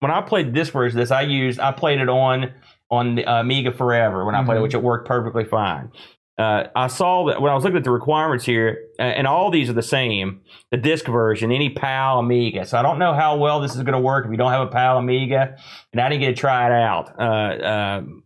[0.00, 2.52] when I played this version, this I used I played it on
[2.90, 4.62] on the Amiga Forever when I played it, Mhm.
[4.64, 5.90] which it worked perfectly fine.
[6.38, 9.50] Uh, I saw that when I was looking at the requirements here, uh, and all
[9.50, 10.40] these are the same.
[10.70, 12.64] The disc version, any PAL Amiga.
[12.64, 14.66] So I don't know how well this is going to work if you don't have
[14.66, 15.54] a PAL Amiga,
[15.92, 17.12] and I didn't get to try it out.
[17.20, 18.22] Uh, um,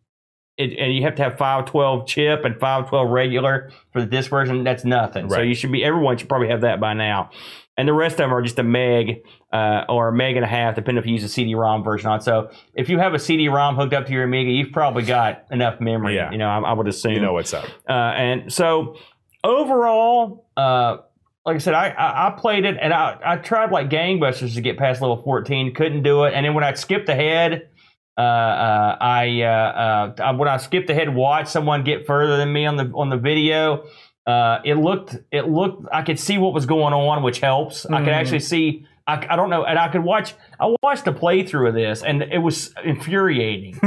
[0.56, 4.62] it, and you have to have 512 chip and 512 regular for the disc version.
[4.62, 5.28] That's nothing.
[5.28, 7.30] So you should be everyone should probably have that by now.
[7.76, 9.24] And the rest of them are just a meg
[9.54, 12.20] uh, or a meg and a half, depending if you use a CD-ROM version on.
[12.20, 15.80] So if you have a CD-ROM hooked up to your Amiga, you've probably got enough
[15.80, 16.16] memory.
[16.16, 16.32] Yeah.
[16.32, 17.12] You know, I, I would assume.
[17.12, 17.64] You know what's up.
[17.88, 18.96] Uh, and so
[19.44, 20.96] overall, uh,
[21.46, 24.60] like I said, I, I, I played it and I, I tried like gangbusters to
[24.60, 26.34] get past level 14, couldn't do it.
[26.34, 27.68] And then when I skipped ahead,
[28.16, 32.64] uh, uh, I, uh, uh, when I skipped ahead, watched someone get further than me
[32.66, 33.84] on the on the video.
[34.26, 37.84] Uh, it looked, it looked, I could see what was going on, which helps.
[37.84, 38.12] I could Mhm.
[38.14, 41.74] actually see, I, I don't know, and I could watch, I watched a playthrough of
[41.74, 43.78] this, and it was infuriating,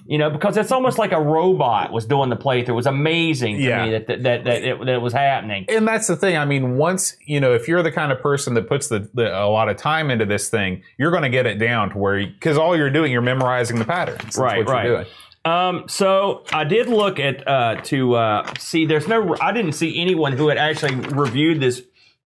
[0.06, 2.70] you know, because it's almost like a robot was doing the playthrough.
[2.70, 3.84] It was amazing to Yeah.
[3.84, 5.66] me that that that, that, it, that it was happening.
[5.68, 6.36] and that's the thing.
[6.38, 9.38] I mean, once you know, if you're the kind of person that puts the, the
[9.38, 12.26] a lot of time into this thing, you're going to get it down to where
[12.26, 14.22] because all you're doing, you're memorizing the patterns.
[14.22, 15.04] That's Right, what you're right.
[15.04, 15.06] doing.
[15.46, 18.86] Um, so I did look at uh, to uh, see.
[18.86, 19.36] There's no.
[19.42, 21.82] I didn't see anyone who had actually reviewed this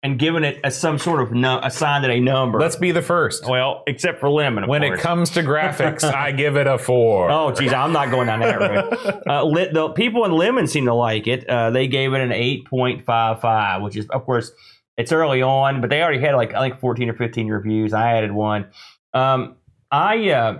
[0.03, 2.59] and given it a, some sort of no, assigned it a number.
[2.59, 3.47] Let's be the first.
[3.47, 4.65] well, except for Lemon.
[4.65, 7.31] Of When it comes to graphics, I give it a four.
[7.31, 9.23] Oh, geez, I'm not going down that road.
[9.25, 11.49] Uh, lit, the people in Lemon seem to like it.
[11.49, 14.51] Uh, they gave it an 8.55, which is, of course,
[14.97, 17.93] it's early on, but they already had like I think 14 or 15 reviews.
[17.93, 18.67] I added one.
[19.13, 19.55] Um,
[19.89, 20.59] I, uh,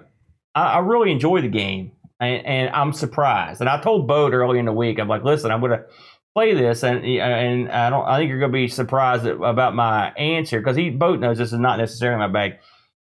[0.56, 3.60] I I really enjoy the game, and, and I'm surprised.
[3.60, 5.86] And I told Bode early in the week, I'm like, listen, I'm going to
[6.34, 8.06] play this, and and I don't.
[8.06, 11.54] I think you're going to be surprised about my answer because he Bode knows this
[11.54, 12.60] is not necessarily my bag.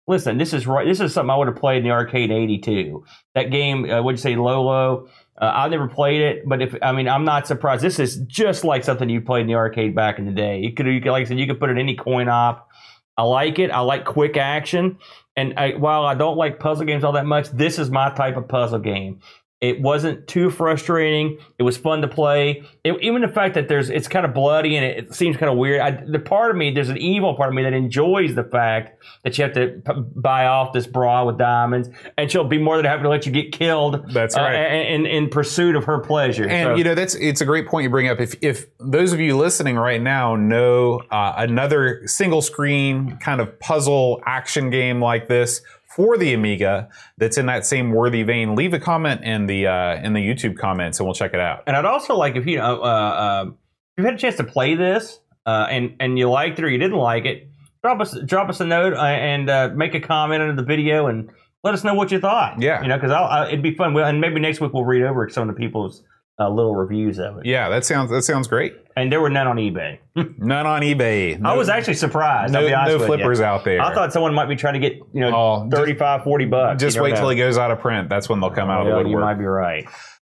[0.08, 0.86] Listen, this is right.
[0.86, 3.04] This is something I would have played in the arcade in '82.
[3.34, 5.08] That game, uh, would you say Lolo?
[5.40, 7.82] Uh, I never played it, but if I mean, I'm not surprised.
[7.82, 10.60] This is just like something you played in the arcade back in the day.
[10.60, 12.68] You could, you could like I said, you could put it in any coin op.
[13.16, 13.70] I like it.
[13.70, 14.98] I like quick action,
[15.36, 18.36] and I, while I don't like puzzle games all that much, this is my type
[18.36, 19.20] of puzzle game.
[19.62, 21.38] It wasn't too frustrating.
[21.56, 22.64] It was fun to play.
[22.82, 25.50] It, even the fact that there's it's kind of bloody and it, it seems kind
[25.50, 25.80] of weird.
[25.80, 29.00] I, the part of me, there's an evil part of me that enjoys the fact
[29.22, 31.88] that you have to p- buy off this bra with diamonds,
[32.18, 34.12] and she'll be more than happy to let you get killed.
[34.12, 34.56] That's uh, right.
[34.56, 36.48] in, in pursuit of her pleasure.
[36.48, 38.18] And So- you know that's it's a great point you bring up.
[38.18, 43.60] If if those of you listening right now know uh, another single screen kind of
[43.60, 45.62] puzzle action game like this
[45.94, 46.88] for the Amiga
[47.18, 50.58] that's in that same worthy vein, leave a comment in the uh, in the YouTube
[50.58, 51.62] comments and we'll check it out.
[51.66, 53.54] And I'd also like if you know uh, uh, if
[53.98, 56.78] you had a chance to play this uh, and and you liked it or you
[56.78, 57.48] didn't like it,
[57.82, 61.06] drop us drop us a note uh, and uh, make a comment under the video
[61.06, 61.30] and
[61.64, 62.60] let us know what you thought.
[62.60, 62.82] Yeah.
[62.82, 63.94] you know, because I, it'd be fun.
[63.94, 66.02] Well, and maybe next week we'll read over some of the people's
[66.38, 67.46] uh, little reviews of it.
[67.46, 68.74] Yeah, that sounds that sounds great.
[68.96, 69.98] And there were none on eBay.
[70.38, 71.42] None on eBay.
[71.42, 72.52] I was actually surprised.
[72.52, 73.44] no, I'll be honest no flippers you.
[73.46, 73.80] out there.
[73.80, 76.80] I thought someone might be trying to get you know Oh, just- 35, 40 bucks.
[76.82, 77.30] just You wait till know.
[77.30, 78.10] it goes out of print.
[78.10, 79.10] That's when they'll come out of the woodwork.
[79.10, 79.86] you might be right.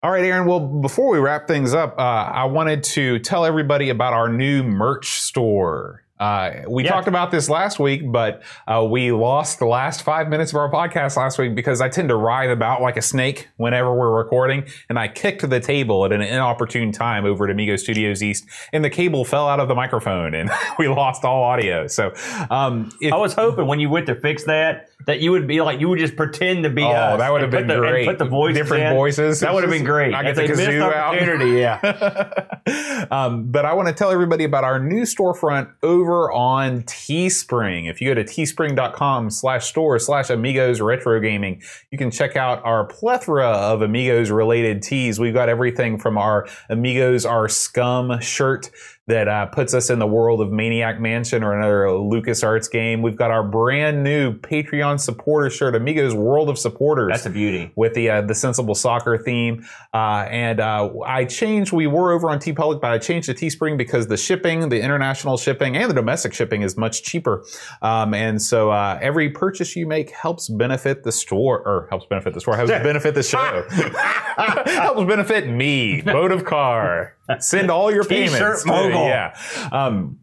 [0.03, 0.47] All right, Aaron.
[0.47, 4.62] Well, before we wrap things up, uh, I wanted to tell everybody about our new
[4.62, 6.03] merch store.
[6.23, 6.91] Uh, we Yeah.
[6.93, 10.70] talked about this last week, but uh, we lost the last five minutes of our
[10.70, 14.62] podcast last week because I tend to writhe about like a snake whenever we're recording,
[14.89, 18.85] and I kicked the table at an inopportune time over at Amigo Studios East, and
[18.85, 20.49] the cable fell out of the microphone, and
[20.79, 21.89] we lost all audio.
[21.89, 22.12] So,
[22.51, 25.61] um, if, I was hoping when you went to fix that that you would be
[25.61, 26.82] like you would just pretend to be.
[26.82, 28.07] Oh, us that would have been the, great.
[28.07, 28.94] Put the voices Different in.
[28.94, 29.40] voices.
[29.40, 30.14] That would have been great.
[30.14, 31.14] I get That's the kazoo out.
[31.14, 31.61] opportunity.
[31.61, 33.07] Yeah.
[33.11, 37.90] um, but I want to tell everybody about our new storefront over on Teespring.
[37.90, 42.64] If you go to teespring.com slash store slash amigos retro gaming, you can check out
[42.64, 45.18] our plethora of amigos related tees.
[45.18, 48.70] We've got everything from our amigos our scum shirt
[49.09, 53.03] that uh, puts us in the world of Maniac Mansion or another LucasArts game.
[53.03, 57.72] We've got our brand new Patreon supporter shirt, Amigos World of Supporters That's a beauty.
[57.74, 59.66] with the uh, the sensible soccer theme.
[59.92, 61.72] Uh, and uh, I changed.
[61.72, 65.36] We were over on TeePublic, but I changed to Teespring because the shipping, the international
[65.36, 67.44] shipping, and the domestic shipping is much cheaper.
[67.82, 72.34] Um, and so uh, every purchase you make helps benefit the store, or helps benefit
[72.34, 73.66] the store, helps benefit the show,
[74.70, 77.16] helps benefit me, Boat of Car.
[77.38, 78.66] Send all your T-shirt payments.
[78.93, 79.09] Mogul.
[79.09, 79.36] yeah.
[79.72, 80.18] Um,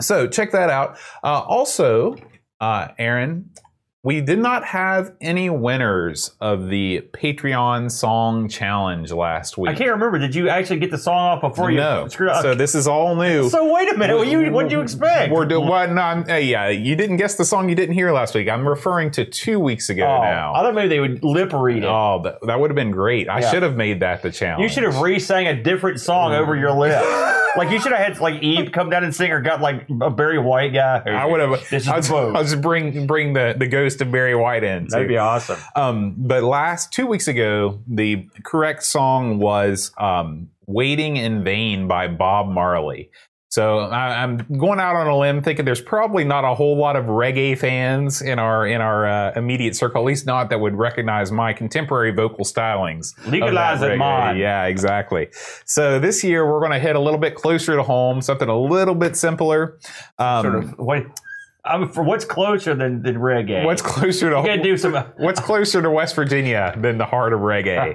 [0.00, 0.98] so check that out.
[1.24, 2.16] Uh, also,
[2.60, 3.50] uh, Aaron,
[4.08, 9.68] we did not have any winners of the Patreon song challenge last week.
[9.68, 10.18] I can't remember.
[10.18, 12.08] Did you actually get the song off before you no.
[12.08, 12.40] screwed up?
[12.40, 13.50] So this is all new.
[13.50, 14.16] So wait a minute.
[14.16, 15.30] What you what you expect?
[15.30, 15.92] We're doing what?
[15.92, 18.48] No, uh, yeah, you didn't guess the song you didn't hear last week.
[18.48, 20.54] I'm referring to two weeks ago oh, now.
[20.54, 21.84] I thought maybe they would lip read it.
[21.84, 23.28] Oh, that, that would have been great.
[23.28, 23.50] I Yeah.
[23.50, 24.62] should have made that the challenge.
[24.62, 27.04] you should have re-sang a different song over your lip.
[27.58, 30.10] like you should have had like Eve come down and sing, or got like a
[30.10, 31.02] Barry White guy.
[31.06, 31.68] I would have.
[31.68, 32.36] This is I'll.
[32.36, 34.86] I'll just bring bring the, the ghost of Barry White in.
[34.88, 35.58] That'd be awesome.
[35.76, 42.08] Um, but last two weeks ago, the correct song was um, "Waiting in Vain" by
[42.08, 43.10] Bob Marley.
[43.50, 46.96] So I, I'm going out on a limb, thinking there's probably not a whole lot
[46.96, 50.74] of reggae fans in our in our uh, immediate circle, at least not that would
[50.74, 53.14] recognize my contemporary vocal stylings.
[53.26, 54.36] Legalize it, man.
[54.36, 55.28] Yeah, exactly.
[55.64, 58.58] So this year we're going to hit a little bit closer to home, something a
[58.58, 59.78] little bit simpler.
[60.18, 60.78] Um, Sort of.
[60.78, 61.06] What?
[61.68, 63.64] I'm for what's closer than than reggae.
[63.64, 64.94] What's closer to gotta do some?
[65.16, 67.94] What's closer to West Virginia than the heart of reggae?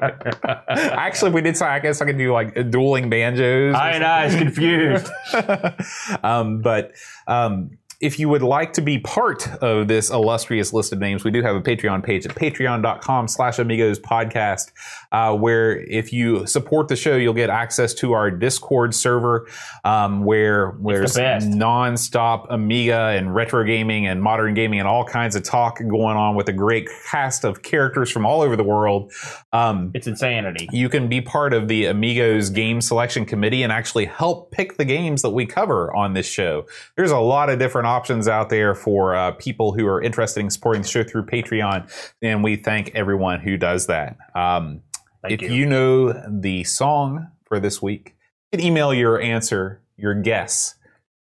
[0.69, 3.75] Actually, we did I guess I could do like dueling banjos.
[3.75, 5.09] I and I is confused.
[6.23, 6.91] um, but
[7.27, 11.31] um, if you would like to be part of this illustrious list of names, we
[11.31, 14.73] do have a Patreon page at patreon.com slash amigos podcast,
[15.13, 19.47] uh, where if you support the show, you'll get access to our Discord server,
[19.85, 21.47] um, where there's best.
[21.47, 26.35] nonstop Amiga and retro gaming and modern gaming and all kinds of talk going on
[26.35, 29.13] with a great cast of characters from all over the world.
[29.53, 30.67] Um, It's insanity.
[30.73, 34.83] you can be part of the Amigos game selection committee and actually help pick the
[34.83, 36.65] games that we cover on this show.
[36.97, 40.49] There's a lot of different options out there for uh, people who are interested in
[40.49, 41.89] supporting the show through Patreon,
[42.21, 44.17] and we thank everyone who does that.
[44.35, 44.81] Um,
[45.29, 45.49] if you.
[45.49, 48.15] you know the song for this week,
[48.51, 50.75] you can email your answer, your guess,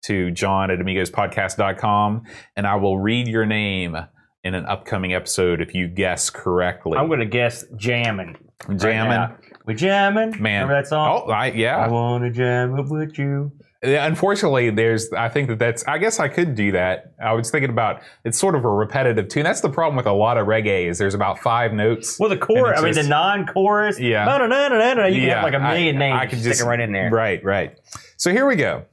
[0.04, 2.24] to john at amigospodcast.com,
[2.56, 3.98] and I will read your name
[4.44, 6.98] in an upcoming episode if you guess correctly.
[6.98, 8.38] I'm gonna guess jamming.
[8.68, 9.10] right Jamming.
[9.10, 9.38] now.
[9.66, 10.42] we jamming.
[10.42, 10.62] Man.
[10.62, 11.24] remember that song?
[11.26, 11.78] Oh, I, yeah.
[11.78, 13.52] I wanna jam it with you.
[13.82, 15.12] Unfortunately, there's.
[15.14, 15.88] I think that that's.
[15.88, 17.14] I guess I could do that.
[17.24, 18.02] I was thinking about.
[18.26, 19.44] It's sort of a repetitive tune.
[19.46, 20.88] That's the problem with a lot of reggae.
[20.90, 22.20] Is there's about five notes.
[22.20, 22.78] Well, the chorus.
[22.80, 23.98] I mean, the non-chorus.
[23.98, 24.26] Yeah.
[24.26, 25.06] No, no, no, no, no.
[25.06, 26.18] You can Yeah, have like a million I- names.
[26.20, 27.10] I I could stick just- it right in there.
[27.10, 27.78] Right, right.
[28.18, 28.84] So here we go.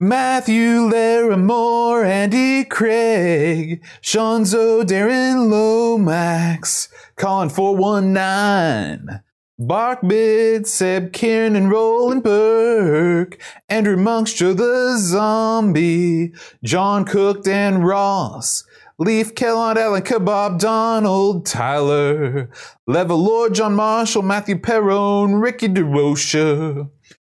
[0.00, 9.20] Matthew Larimore, Andy Craig, Shanzo, Darren Lomax, Colin 419,
[9.58, 16.32] Bark Bid, Seb Kieran, and Roland Burke, Andrew Monkstra the Zombie,
[16.64, 18.64] John Cook, Dan Ross,
[18.98, 22.50] Leaf Kellogg, Alan Kebab, Donald Tyler,
[22.88, 26.90] Level Lord, John Marshall, Matthew Perrone, Ricky DeRocha,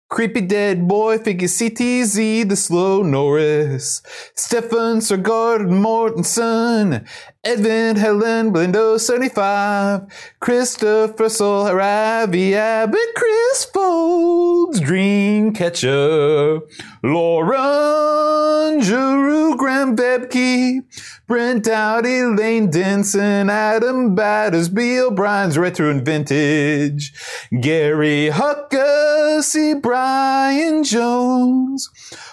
[0.08, 4.00] Creepy Dead Boy, Figure CTZ, The Slow Norris,
[4.34, 7.06] Stefan Sergard Mortensen,
[7.46, 10.02] Edvin Helland Blindo 75,
[10.40, 16.60] Christopher Sol Haravi Abbott, Chris Folds, Dreamcatcher,
[17.04, 20.80] Lauren Giroux, Graham Bebke,
[21.28, 27.12] Brent Dowdy, Lane Denson, Adam Battersby, O'Brien's Retro and Vintage,
[27.60, 31.90] Gary Huckasey, Brian Jones,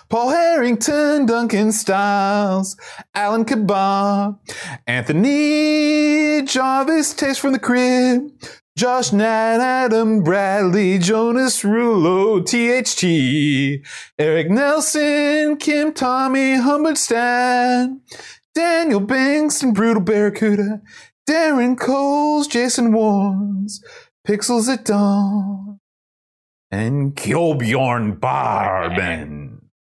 [0.10, 2.78] Paul Harrington, Duncan Styles,
[3.16, 4.40] Alan Kebab,
[4.86, 8.30] Anthony Jarvis, Taste from the Crib,
[8.76, 13.86] Josh Nat, Adam Bradley, Jonas Rulo, THT,
[14.18, 18.02] Eric Nelson, Kim Tommy, Humbert Stan,
[18.56, 20.82] Daniel Banks and Brutal Barracuda,
[21.30, 23.80] Darren Coles, Jason Warnes,
[24.28, 25.80] Pixels at Dawn,
[26.72, 29.53] and Kjolbjorn Barben.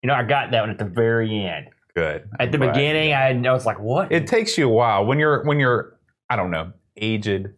[0.07, 1.67] You know, I got that one at the very end.
[1.97, 2.29] Good.
[2.39, 5.19] At the I'm beginning, I, I was like, "What?" it takes you a while when
[5.19, 5.99] you're when you're
[6.31, 7.49] I don't know aged.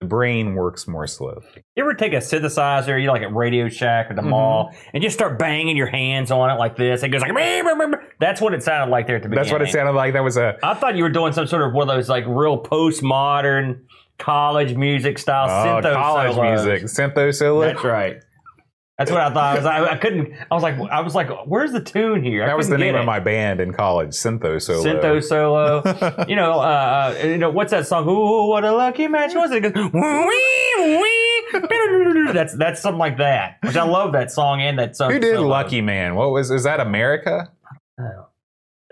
[0.00, 1.40] The brain works more slow.
[1.76, 4.30] You ever take a synthesizer, you know, like at Radio Shack or the Mhm.
[4.30, 7.04] mall, and just start banging your hands on it like this?
[7.04, 7.32] It goes like,
[8.18, 9.44] that's what it sounded like there at the beginning.
[9.44, 10.14] That's what it sounded like.
[10.14, 12.24] That was a I thought you were doing some sort of one of those like
[12.26, 13.78] real postmodern
[14.18, 16.66] college music style oh, college solos.
[16.66, 17.60] music, syntho solo.
[17.60, 18.20] That's right.
[18.98, 19.56] That's what I thought.
[19.56, 20.32] I, was, I, I couldn't.
[20.50, 22.44] I was like, I was like, where's the tune here?
[22.44, 24.84] I That was the name of my band in college, Syntho Solo.
[24.84, 26.24] Syntho solo.
[26.28, 28.06] you know, uh, uh, you know what's that song?
[28.06, 29.64] Ooh, what a lucky match was it?
[29.64, 32.32] It goes, wee, wee.
[32.32, 33.58] That's that's something like that.
[33.62, 35.10] Which I love that song and that song.
[35.10, 35.48] Who did solo.
[35.48, 36.14] Lucky Man?
[36.14, 37.50] What was is that America?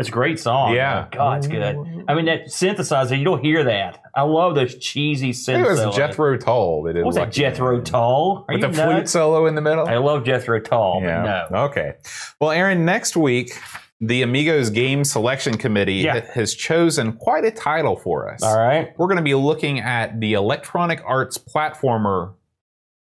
[0.00, 0.74] It's a great song.
[0.74, 1.04] Yeah.
[1.06, 1.62] Oh, God, it's good.
[2.08, 4.00] I mean, that synthesizer, you don't hear that.
[4.14, 5.94] I love those cheesy synth It was.
[5.94, 7.30] Jethro Tull that did What was that?
[7.30, 7.80] Jethro.
[7.82, 8.46] Tull?
[8.48, 9.86] Are with the flute solo in the middle.
[9.86, 11.46] I love Jethro Tull, yeah.
[11.50, 11.62] but no.
[11.64, 11.92] Okay.
[12.40, 13.52] Well, Aaron, next week
[14.00, 16.20] the Amigos Game Selection Committee Yeah.
[16.32, 18.42] has chosen quite a title for us.
[18.42, 18.94] All right.
[18.96, 22.32] We're going to be looking at the Electronic Arts platformer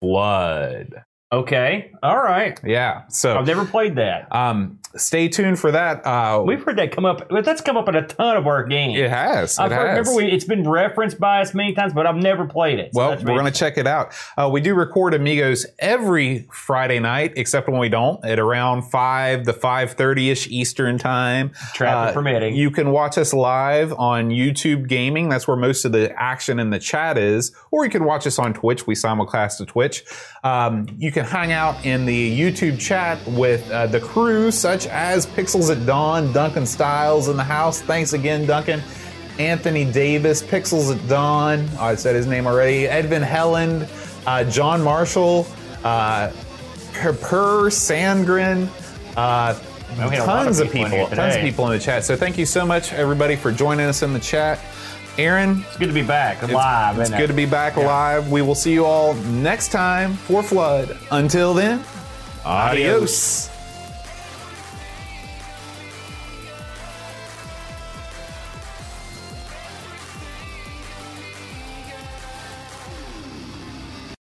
[0.00, 1.04] Flood.
[1.32, 1.90] Okay.
[2.04, 2.58] All right.
[2.64, 3.02] Yeah.
[3.08, 4.32] So I've never played that.
[4.32, 6.06] um, stay tuned for that.
[6.06, 7.28] Uh, We've heard that come up.
[7.28, 8.96] That's come up in a ton of our games.
[8.96, 9.58] it has.
[9.58, 10.06] It I've heard, has.
[10.06, 12.94] remember, we, it's been referenced by us many times, but I've never played it.
[12.94, 14.14] So Well, we're going to check it out.
[14.38, 19.42] Uh, we do record Amigos every Friday night, except when we don't, at around five
[19.46, 21.50] to five thirty ish Eastern time.
[21.74, 22.54] Traffic Uh, permitting.
[22.54, 25.28] You can watch us live on YouTube Gaming.
[25.28, 27.52] That's where most of the action in the chat is.
[27.72, 28.86] Or you can watch us on Twitch.
[28.86, 30.04] We simulcast to Twitch.
[30.44, 35.26] Um, you can hang out in the YouTube chat with uh, the crew, such as
[35.26, 37.80] Pixels at Dawn, Duncan Styles in the house.
[37.80, 38.82] Thanks again, Duncan.
[39.38, 41.66] Anthony Davis, Pixels at Dawn.
[41.78, 42.82] I said his name already.
[42.86, 43.88] Edvin Helland,
[44.26, 45.46] uh, John Marshall,
[45.84, 46.30] uh,
[46.92, 48.68] Per, Sandgren.
[49.16, 49.58] Uh,
[49.96, 51.78] Well, we had a lot tons of of people in people, tons of people in
[51.78, 52.04] the chat.
[52.04, 54.58] So thank you so much, everybody, for joining us in the chat.
[55.18, 56.98] Aaron, It's good to be back live.
[56.98, 57.28] it's isn't good it?
[57.28, 58.30] to be back live.
[58.30, 60.96] We will see you all next time for Flood.
[61.10, 61.82] Until then,
[62.44, 63.48] adios.